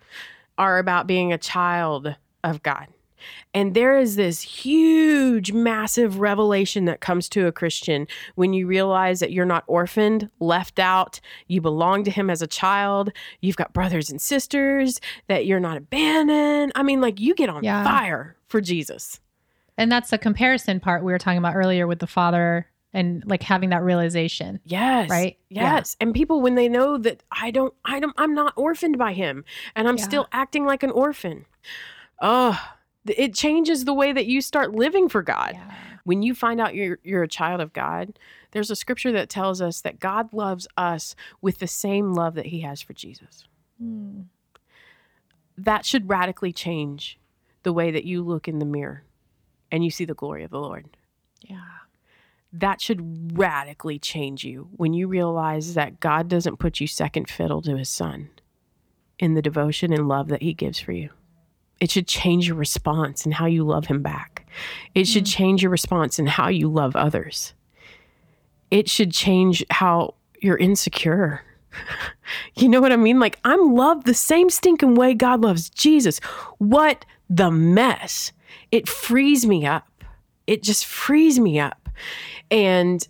[0.59, 2.15] are about being a child
[2.45, 2.89] of God.
[3.55, 9.21] And there is this huge, massive revelation that comes to a Christian when you realize
[9.21, 13.73] that you're not orphaned, left out, you belong to Him as a child, you've got
[13.73, 16.73] brothers and sisters, that you're not abandoned.
[16.75, 17.85] I mean, like you get on Yeah.
[17.85, 19.21] fire for Jesus.
[19.79, 23.43] And that's the comparison part we were talking about earlier with the father and like
[23.43, 24.61] having that realization.
[24.67, 25.09] Yes.
[25.09, 25.39] Right?
[25.49, 25.77] Yeah.
[25.77, 25.97] Yes.
[25.99, 29.47] And people when they know that I don't I don't I'm not orphaned by him
[29.75, 30.05] and I'm Yeah.
[30.05, 31.47] still acting like an orphan.
[32.21, 32.61] Oh,
[33.07, 35.59] it changes the way that you start living for God.
[36.05, 38.19] When you find out you're you're a child of God,
[38.51, 42.47] there's a scripture that tells us that God loves us with the same love that
[42.47, 43.47] he has for Jesus.
[43.83, 44.25] Mm.
[45.57, 47.19] That should radically change
[47.63, 49.05] the way that you look in the mirror
[49.71, 50.97] and you see the glory of the Lord.
[51.41, 51.59] Yeah.
[52.53, 57.63] that should radically change you when you realize that God doesn't put you second fiddle
[57.63, 58.29] to his son
[59.19, 61.11] in the devotion and love that he gives for you.
[61.83, 64.47] It should change your response and how you love him back.
[64.95, 65.35] It should mm.
[65.35, 67.55] change your response and how you love others.
[68.71, 71.43] It should change how you're insecure.
[72.55, 73.19] you know what I mean?
[73.19, 76.21] Like, I'm loved the same stinking way God loves Jesus.
[76.59, 78.31] What the mess?
[78.71, 80.05] It frees me up.
[80.47, 81.89] It just frees me up.
[82.49, 83.09] And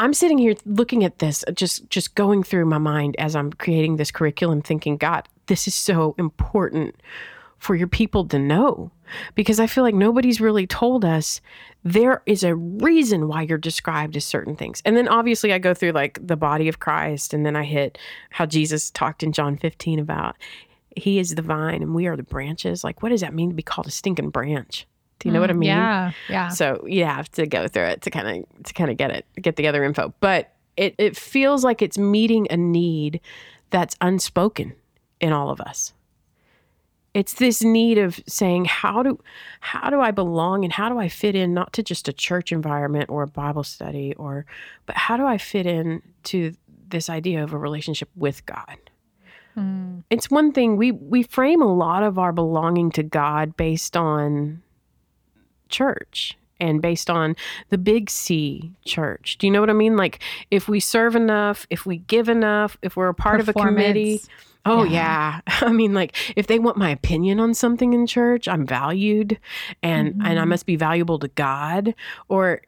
[0.00, 3.94] I'm sitting here looking at this, just just going through my mind as I'm creating
[3.94, 6.96] this curriculum, thinking, God, this is so important
[7.58, 8.90] for your people to know.
[9.34, 11.40] Because I feel like nobody's really told us
[11.84, 14.82] there is a reason why you're described as certain things.
[14.84, 17.98] And then obviously I go through like the body of Christ, and then I hit
[18.30, 20.36] how Jesus talked in John 15 about
[20.96, 22.82] he is the vine and we are the branches.
[22.82, 24.86] Like, what does that mean to be called a stinking branch?
[25.20, 25.68] Do you know what I Mm, mean?
[25.68, 26.12] Yeah.
[26.28, 26.48] Yeah.
[26.48, 29.24] So you have to go through it to kind of to kind of get it,
[29.40, 30.12] get the other info.
[30.20, 33.20] But it it feels like it's meeting a need
[33.70, 34.74] that's unspoken
[35.20, 35.92] in all of us.
[37.16, 39.18] It's this need of saying how do
[39.60, 42.52] how do I belong and how do I fit in not to just a church
[42.52, 44.44] environment or a Bible study or
[44.84, 46.52] but how do I fit in to
[46.90, 48.76] this idea of a relationship with God?
[49.56, 50.02] Mm.
[50.10, 54.62] It's one thing we we frame a lot of our belonging to God based on
[55.70, 57.34] church and based on
[57.70, 59.38] the big C church.
[59.38, 59.96] Do you know what I mean?
[59.96, 63.54] Like if we serve enough, if we give enough, if we're a part of a
[63.54, 64.20] committee.
[64.66, 65.40] Oh Yeah.
[65.46, 65.62] yeah.
[65.68, 69.38] I mean like if they want my opinion on something in church, I'm valued
[69.82, 70.48] and and I Mhm.
[70.48, 71.94] must be valuable to God
[72.28, 72.60] or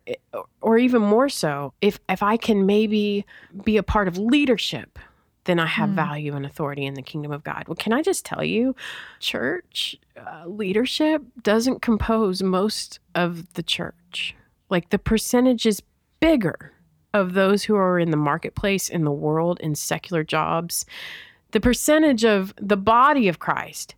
[0.63, 3.27] or even more so, if if I can maybe
[3.65, 4.99] be a part of leadership,
[5.45, 5.95] then I have Mm.
[5.95, 7.65] value and authority in the kingdom of God.
[7.67, 8.75] Well, can I just tell you,
[9.21, 14.35] church uh, leadership doesn't compose most of the church.
[14.71, 15.83] Like the percentage is
[16.21, 16.73] bigger
[17.15, 20.85] of those who are in the marketplace, in the world, in secular jobs.
[21.53, 23.95] The percentage of the body of Christ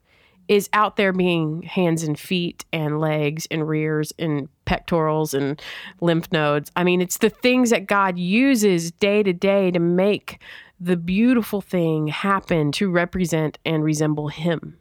[0.46, 5.61] is out there being hands and feet and legs and rears and pectorals and
[6.01, 6.72] lymph nodes.
[6.74, 10.40] I mean, it's the things that God uses day to day to make
[10.80, 14.76] the beautiful thing happen to represent and resemble Him.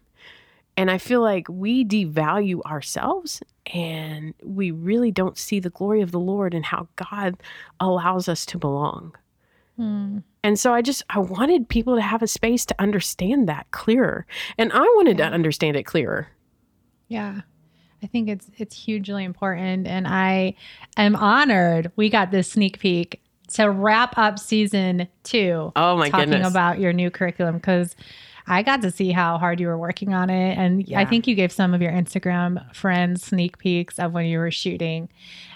[0.78, 3.44] And I feel like we devalue ourselves
[3.74, 7.36] and we really don't see the glory of the Lord and how God
[7.80, 9.14] allows us to belong.
[9.80, 10.24] Mm.
[10.44, 14.26] And so I just I wanted people to have a space to understand that clearer.
[14.58, 16.28] And I wanted to understand it clearer.
[17.08, 17.42] Yeah.
[18.02, 20.56] I think it's it's hugely important and I
[20.96, 23.22] am honored we got this sneak peek
[23.54, 26.50] to wrap up season 2 Oh my talking goodness.
[26.50, 27.96] about your new curriculum cuz
[28.48, 31.36] I got to see how hard you were working on it and I think you
[31.36, 35.10] gave some of your Instagram friends sneak peeks of when you were shooting.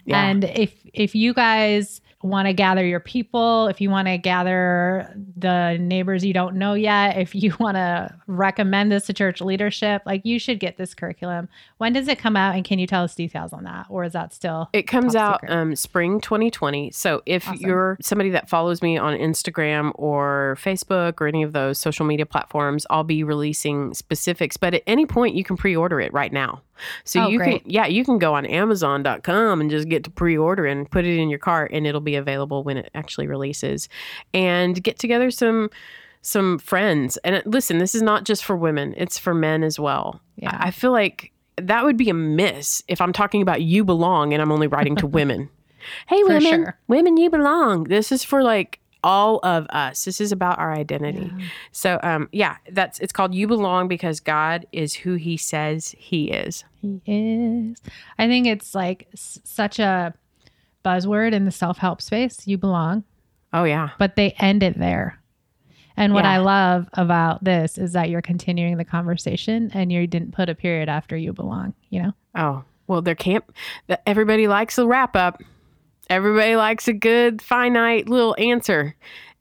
[0.06, 0.26] Yeah.
[0.26, 5.14] And if if you guys want to gather your people, if you want to gather
[5.38, 10.02] the neighbors you don't know yet, if you want to recommend this to church leadership,
[10.06, 11.50] like you should get this curriculum.
[11.78, 12.56] When does it come out?
[12.56, 13.88] And can you tell us details on that?
[13.90, 14.70] Or is that still?
[14.74, 16.92] It comes out um, spring 2020.
[16.92, 17.60] So if Awesome.
[17.60, 22.26] you're somebody that follows me on Instagram or Facebook or any of those social media
[22.26, 24.58] platforms, I'll be releasing specifics.
[24.58, 26.62] But at any point, you can pre-order it right now.
[27.04, 27.64] So Oh, you great.
[27.64, 31.18] can, yeah, you can go on Amazon.com and just get to pre-order and put it
[31.18, 33.88] in your cart, and it'll be available when it actually releases.
[34.34, 35.70] And get together some
[36.22, 37.18] some friends.
[37.18, 40.22] And uh, listen, this is not just for women; it's for men as well.
[40.38, 40.58] Yeah.
[40.60, 44.34] I I feel like that would be a miss if I'm talking about you belong
[44.34, 45.50] and I'm only writing to women.
[46.08, 46.80] Hey, For women, sure.
[46.88, 47.84] women, you belong.
[47.84, 50.06] This is for like all of us.
[50.06, 51.32] This is about our identity.
[51.72, 56.32] So, um, yeah, that's it's called "You Belong" because God is who He says He
[56.32, 56.64] is.
[56.82, 57.82] He is.
[58.18, 60.14] I think it's like s- such a
[60.86, 62.46] buzzword in the self help space.
[62.48, 63.04] You belong,
[63.54, 65.20] Oh yeah, but they end it there.
[65.96, 66.32] And what Yeah.
[66.32, 70.56] I love about this is that you're continuing the conversation and you didn't put a
[70.56, 72.14] period after you belong, you know?
[72.34, 73.44] Oh, well, there can't.
[74.08, 75.42] Everybody likes a wrap up.
[76.10, 78.96] Everybody likes a good finite little answer.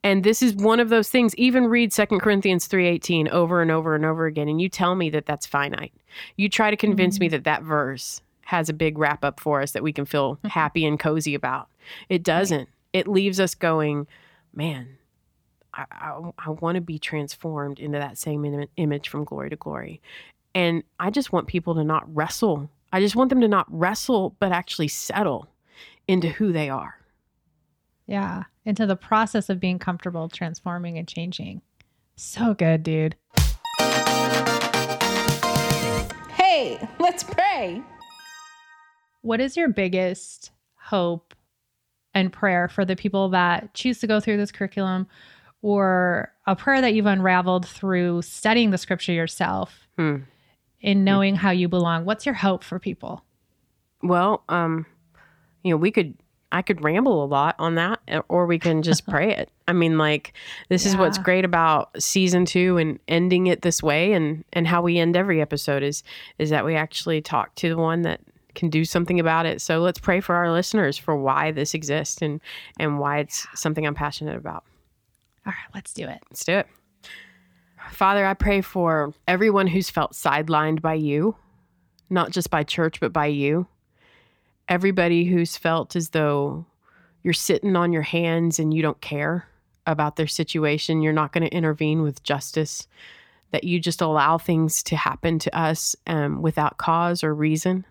[0.05, 1.35] And this is one of those things.
[1.37, 5.11] Even read 2 Corinthians 3:18 over and over and over again and you tell me
[5.11, 5.93] that that's finite.
[6.37, 7.33] You try to convince me mm-hmm.
[7.33, 10.49] that that verse has a big wrap up for us that we can feel mm-hmm.
[10.49, 11.69] happy and cozy about.
[12.09, 12.69] It doesn't.
[12.93, 14.07] It leaves us going,
[14.55, 14.99] man,
[15.73, 19.57] I, I, I want to be transformed into that same im- image from glory to
[19.57, 20.01] glory.
[20.55, 22.69] And I just want people to not wrestle.
[22.93, 25.49] I just want them to not wrestle, but actually settle
[26.09, 26.95] into who they are.
[28.07, 28.45] Yeah.
[28.65, 31.63] Into the process of being comfortable, transforming, and changing.
[32.17, 33.17] So good, dude.
[36.35, 37.83] Hey, let's pray.
[39.23, 41.35] What is your biggest hope
[42.15, 45.07] and prayer for the people that choose to go through this curriculum
[45.63, 50.17] or a prayer that you've unraveled through studying the scripture yourself Hmm.
[50.81, 52.05] in knowing how you belong?
[52.05, 53.25] What's your hope for people?
[54.03, 54.87] Well, um,
[55.63, 56.15] you know, we could
[56.53, 59.51] I could ramble a lot on that, eh, or we can just pray it.
[59.67, 60.35] I mean, like
[60.69, 64.83] this is what's great about season two and ending it this way, and and how
[64.83, 66.03] we end every episode is
[66.39, 68.21] is that we actually talk to the one that
[68.55, 69.63] can do something about it.
[69.63, 72.41] So let's pray for our listeners for why this exists and
[72.79, 74.65] and why it's something I'm passionate about.
[75.47, 76.23] All right, let's do it.
[76.31, 76.67] Let's do it.
[77.91, 81.35] Father, I pray for everyone who's felt sidelined by you,
[82.11, 83.67] not just by church, but by you.
[84.69, 86.67] Everybody who's felt as though
[87.23, 89.47] you're sitting on your hands and you don't care
[89.87, 91.03] about their situation.
[91.03, 92.87] You're not going to intervene with justice,
[93.51, 97.85] that you just allow things to happen to us um, without cause or reason.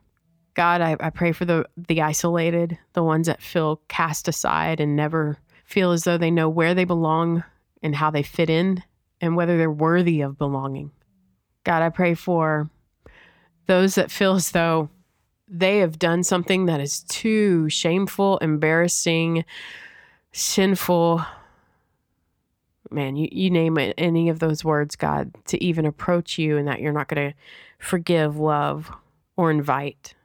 [0.54, 4.96] God, I, I pray for the, the isolated, the ones that feel cast aside and
[4.96, 7.44] never feel as though they know where they belong
[7.82, 8.84] and how they fit in
[9.22, 10.92] and whether they're worthy of belonging.
[11.64, 12.70] God, I pray for
[13.68, 14.90] those that feel as though
[15.52, 19.44] they have done something that is too shameful, embarrassing,
[20.32, 21.26] sinful.
[22.90, 26.68] Man, you, you name it, any of those words, God, to even approach you and
[26.70, 27.38] that you're not going to
[27.80, 28.92] forgive, love,
[29.36, 30.16] or invite.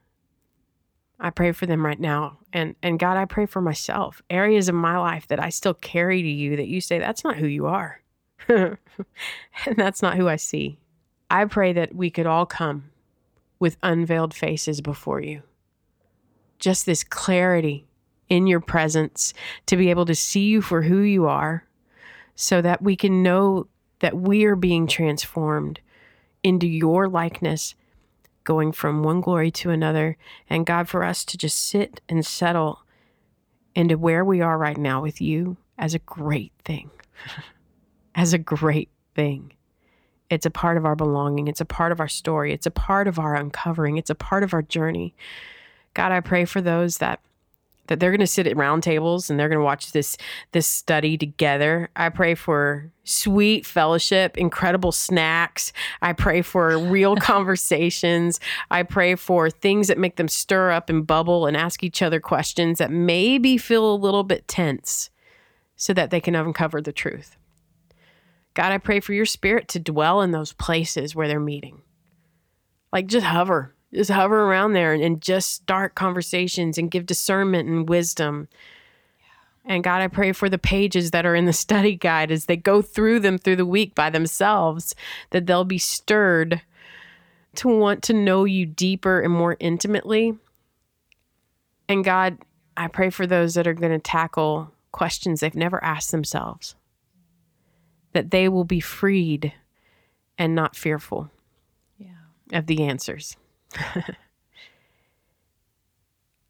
[1.18, 2.38] I pray for them right now.
[2.52, 4.22] And and God, I pray for myself.
[4.30, 7.36] Areas of my life that I still carry to you that you say that's not
[7.36, 8.00] who you are.
[8.48, 8.76] and
[9.74, 10.78] that's not who I see.
[11.30, 12.90] I pray that we could all come
[13.58, 15.42] with unveiled faces before you.
[16.58, 17.86] Just this clarity
[18.28, 19.32] in your presence
[19.66, 21.64] to be able to see you for who you are
[22.34, 23.66] so that we can know
[24.00, 25.80] that we are being transformed
[26.42, 27.74] into your likeness
[28.44, 30.16] going from one glory to another.
[30.48, 32.82] And God, for us to just sit and settle
[33.74, 36.90] into where we are right now with you as a great thing,
[38.14, 39.52] as a great thing.
[40.30, 41.48] It's a part of our belonging.
[41.48, 42.52] It's a part of our story.
[42.52, 43.96] It's a part of our uncovering.
[43.96, 45.14] It's a part of our journey.
[45.94, 47.20] God, I pray for those that
[47.88, 50.16] that they're going to sit at round tables and they're going to watch this
[50.52, 51.88] this study together.
[51.96, 55.72] I pray for sweet fellowship, incredible snacks.
[56.02, 58.40] I pray for real conversations.
[58.70, 62.20] I pray for things that make them stir up and bubble and ask each other
[62.20, 65.10] questions that maybe feel a little bit tense
[65.76, 67.36] so that they can uncover the truth.
[68.56, 71.82] God, I pray for your spirit to dwell in those places where they're meeting.
[72.90, 77.68] Like just hover, just hover around there and, and just start conversations and give discernment
[77.68, 78.48] and wisdom.
[79.66, 82.56] And God, I pray for the pages that are in the study guide as they
[82.56, 84.94] go through them through the week by themselves,
[85.30, 86.62] that they'll be stirred
[87.56, 90.34] to want to know you deeper and more intimately.
[91.90, 92.38] And God,
[92.74, 96.74] I pray for those that are going to tackle questions they've never asked themselves,
[98.16, 99.52] that they will be freed
[100.38, 101.30] and not fearful
[101.98, 102.08] Yeah.
[102.52, 103.36] of the answers.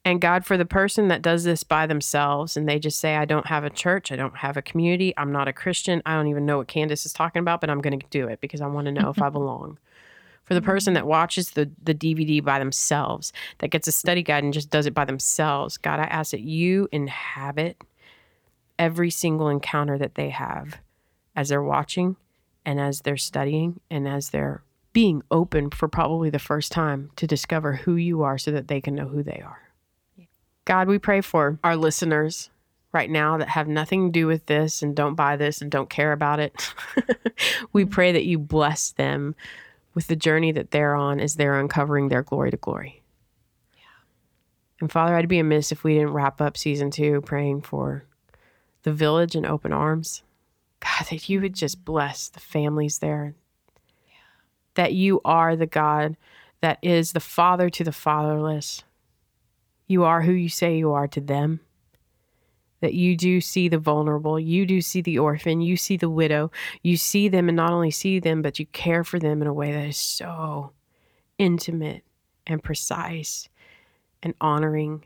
[0.04, 3.24] and God, for the person that does this by themselves and they just say, I
[3.24, 6.28] don't have a church, I don't have a community, I'm not a Christian, I don't
[6.28, 8.68] even know what Candace is talking about, but I'm going to do it because I
[8.68, 9.78] want to know if I belong.
[10.44, 14.44] For the person that watches the, the DVD by themselves, that gets a study guide
[14.44, 17.82] and just does it by themselves, God, I ask that you inhabit
[18.78, 20.78] every single encounter that they have
[21.36, 22.16] as they're watching
[22.64, 24.62] and as they're studying and as they're
[24.92, 28.80] being open for probably the first time to discover who you are so that they
[28.80, 29.60] can know who they are.
[30.64, 32.50] God, we pray for our listeners
[32.92, 35.90] right now that have nothing to do with this and don't buy this and don't
[35.90, 36.74] care about it.
[37.72, 39.34] we pray that you bless them
[39.94, 43.02] with the journey that they're on as they're uncovering their glory to glory.
[44.80, 48.04] And Father, I'd be amiss if we didn't wrap up season two praying for
[48.82, 50.22] the village and open arms.
[50.80, 53.34] God, that you would just bless the families there.
[54.74, 56.16] That you are the God
[56.60, 58.82] that is the father to the fatherless.
[59.86, 61.60] You are who you say you are to them.
[62.80, 66.50] That you do see the vulnerable, you do see the orphan, you see the widow,
[66.82, 69.52] you see them and not only see them, but you care for them in a
[69.52, 70.72] way that is so
[71.38, 72.04] intimate
[72.46, 73.48] and precise
[74.22, 75.04] and honoring.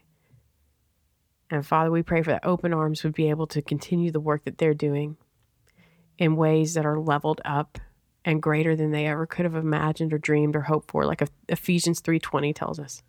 [1.49, 4.45] And Father, we pray for that open arms would be able to continue the work
[4.45, 5.17] that they're doing
[6.21, 7.79] in ways that are leveled up
[8.25, 12.01] and greater than they ever could have imagined or dreamed or hoped for, like Ephesians
[12.01, 13.03] 3:20 tells us.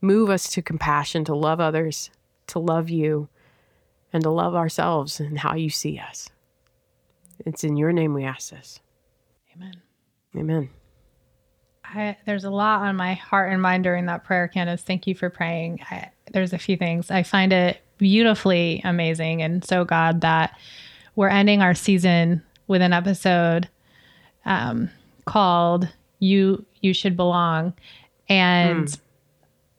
[0.00, 2.10] Move us to compassion, to love others,
[2.46, 3.28] to love you,
[4.12, 6.28] and to love ourselves and how you see us.
[7.46, 8.80] It's in your name we ask this.
[9.56, 9.82] Amen.
[10.36, 10.70] Amen.
[11.84, 14.82] I, there's a lot on my heart and mind during that prayer, Candace.
[14.82, 15.80] Thank you for praying.
[15.90, 17.10] I, there's a few things.
[17.10, 20.56] I find it beautifully amazing and so God that
[21.16, 23.68] we're ending our season with an episode
[24.44, 24.90] um,
[25.26, 25.88] called
[26.18, 27.72] "You You Should Belong,"
[28.28, 28.98] and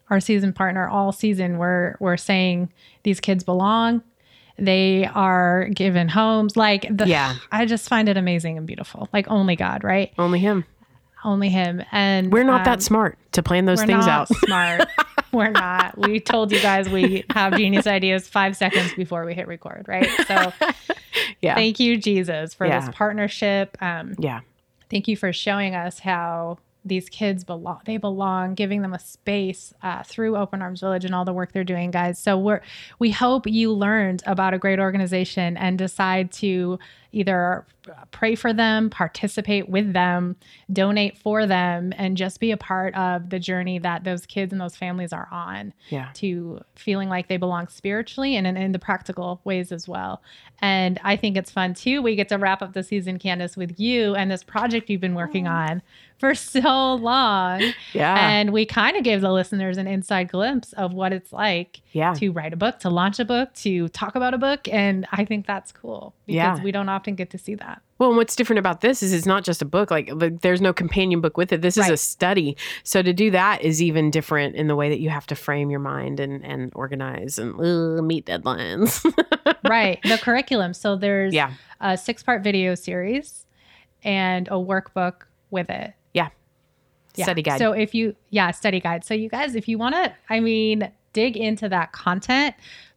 [0.09, 2.71] our season partner all season we're we're saying
[3.03, 4.01] these kids belong.
[4.57, 6.55] They are given homes.
[6.55, 7.35] Like the, Yeah.
[7.51, 9.09] I just find it amazing and beautiful.
[9.11, 10.13] Like only God, right?
[10.17, 10.63] Only him.
[11.25, 11.83] Only Him.
[11.91, 14.37] And We're not um, that smart to plan those we're things not out.
[14.45, 14.87] smart.
[15.33, 15.97] we're not.
[15.97, 20.09] We told you guys we have genius ideas five seconds before we hit record, right?
[20.27, 20.53] So
[21.41, 21.55] Yeah.
[21.55, 22.79] thank you, Jesus, for Yeah.
[22.79, 23.77] this partnership.
[23.81, 24.41] Um, yeah.
[24.89, 29.73] thank you for showing us how these kids belong they belong giving them a space
[29.81, 32.61] uh, through open arms village and all the work they're doing guys so we're
[32.99, 36.77] we hope you learned about a great organization and decide to
[37.15, 37.65] either
[38.11, 40.35] pray for them participate with them
[40.73, 44.59] donate for them and just be a part of the journey that those kids and
[44.59, 46.09] those families are on Yeah.
[46.15, 50.21] to feeling like they belong spiritually and in, in the practical ways as well.
[50.61, 52.01] And I think it's fun too.
[52.01, 55.13] We get to wrap up the season, Candace, with you and this project you've been
[55.13, 55.81] working on
[56.17, 57.61] for so long.
[57.93, 58.15] Yeah.
[58.29, 62.13] And we kind of gave the listeners an inside glimpse of what it's like yeah.
[62.15, 64.67] to write a book, to launch a book, to talk about a book.
[64.69, 66.63] And I think that's cool because Yeah.
[66.63, 67.81] we don't often get to see that.
[67.97, 69.91] Well, and what's different about this is it's not just a book.
[69.91, 71.61] Like, like there's no companion book with it.
[71.61, 72.57] This is a study.
[72.83, 75.69] So to do that is even different in the way that you have to frame
[75.69, 79.03] your mind and and organize and uh, meet deadlines.
[79.69, 79.99] right.
[80.03, 80.73] The curriculum.
[80.73, 81.53] So there's yeah.
[81.79, 83.45] a six part video series
[84.03, 85.93] and a workbook with it.
[87.17, 87.23] Yeah.
[87.23, 87.59] Study guide.
[87.59, 89.05] So if you, yeah, study guide.
[89.05, 92.55] So you guys, if you want to, I mean, dig into that content,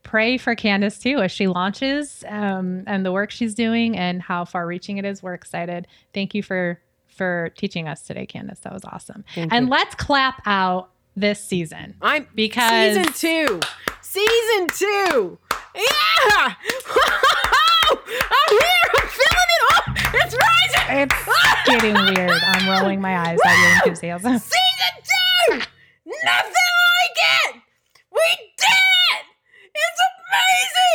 [0.09, 4.43] pray for Candace too as she launches um, and the work she's doing and how
[4.47, 5.23] far reaching it is.
[5.23, 5.87] We're excited.
[6.15, 8.61] Thank you for for teaching us today, Candace.
[8.61, 9.25] That was awesome.
[9.35, 9.71] Thank and you.
[9.71, 11.95] let's clap out this season.
[12.01, 13.61] I'm because- season two.
[14.01, 15.39] Season two.
[15.75, 16.55] Yeah.
[17.91, 18.85] I'm here.
[18.97, 19.63] I'm feeling it.
[19.71, 19.83] Oh,
[20.15, 20.99] it's rising.
[21.03, 21.15] It's
[21.67, 22.31] getting weird.
[22.31, 24.39] I'm rolling my eyes at your enthusiasm.
[24.39, 24.95] Season
[25.51, 25.59] two!
[26.07, 27.63] Nothing like it!
[28.11, 29.08] We did it!
[29.79, 30.01] It's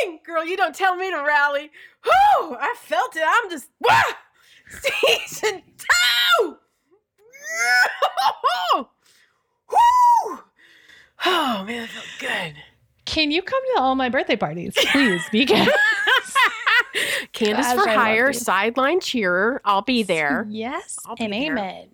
[0.06, 0.20] amazing!
[0.26, 1.72] Girl, you don't tell me to rally.
[2.04, 2.56] Whew!
[2.60, 3.24] I felt it.
[3.26, 3.70] I'm just.
[3.80, 4.02] Wah!
[5.28, 6.58] Season two!
[8.76, 8.88] Whew!
[11.26, 12.56] Oh, man, that felt good.
[13.06, 15.22] Can you come to all my birthday parties, please?
[15.32, 15.68] Because
[17.34, 19.62] Candace As for I Hire, sideline cheerer.
[19.66, 20.46] I'll be there.
[20.50, 21.52] Yes, I'll be and there.
[21.58, 21.90] amen.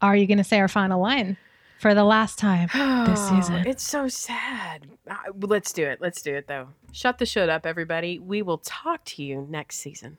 [0.00, 1.36] Are you going to say our final line
[1.78, 2.68] for the last time
[3.06, 3.66] this season?
[3.66, 4.86] It's so sad.
[5.08, 6.00] Uh, let's do it.
[6.00, 6.68] Let's do it though.
[6.92, 8.18] Shut the should up, everybody.
[8.18, 10.18] We will talk to you next season.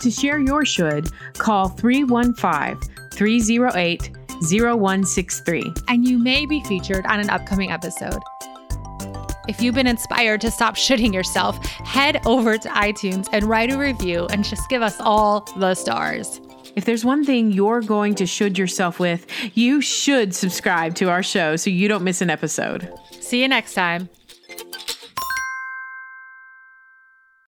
[0.00, 4.10] To share your should, call 315 308
[4.42, 5.72] 0163.
[5.88, 8.20] and you may be featured on an upcoming episode.
[9.48, 13.78] If you've been inspired to stop shitting yourself, head over to iTunes and write a
[13.78, 16.40] review and just give us all the stars.
[16.76, 19.26] If there's one thing you're going to should yourself with,
[19.56, 22.92] you should subscribe to our show so you don't miss an episode.
[23.18, 24.10] See you next time.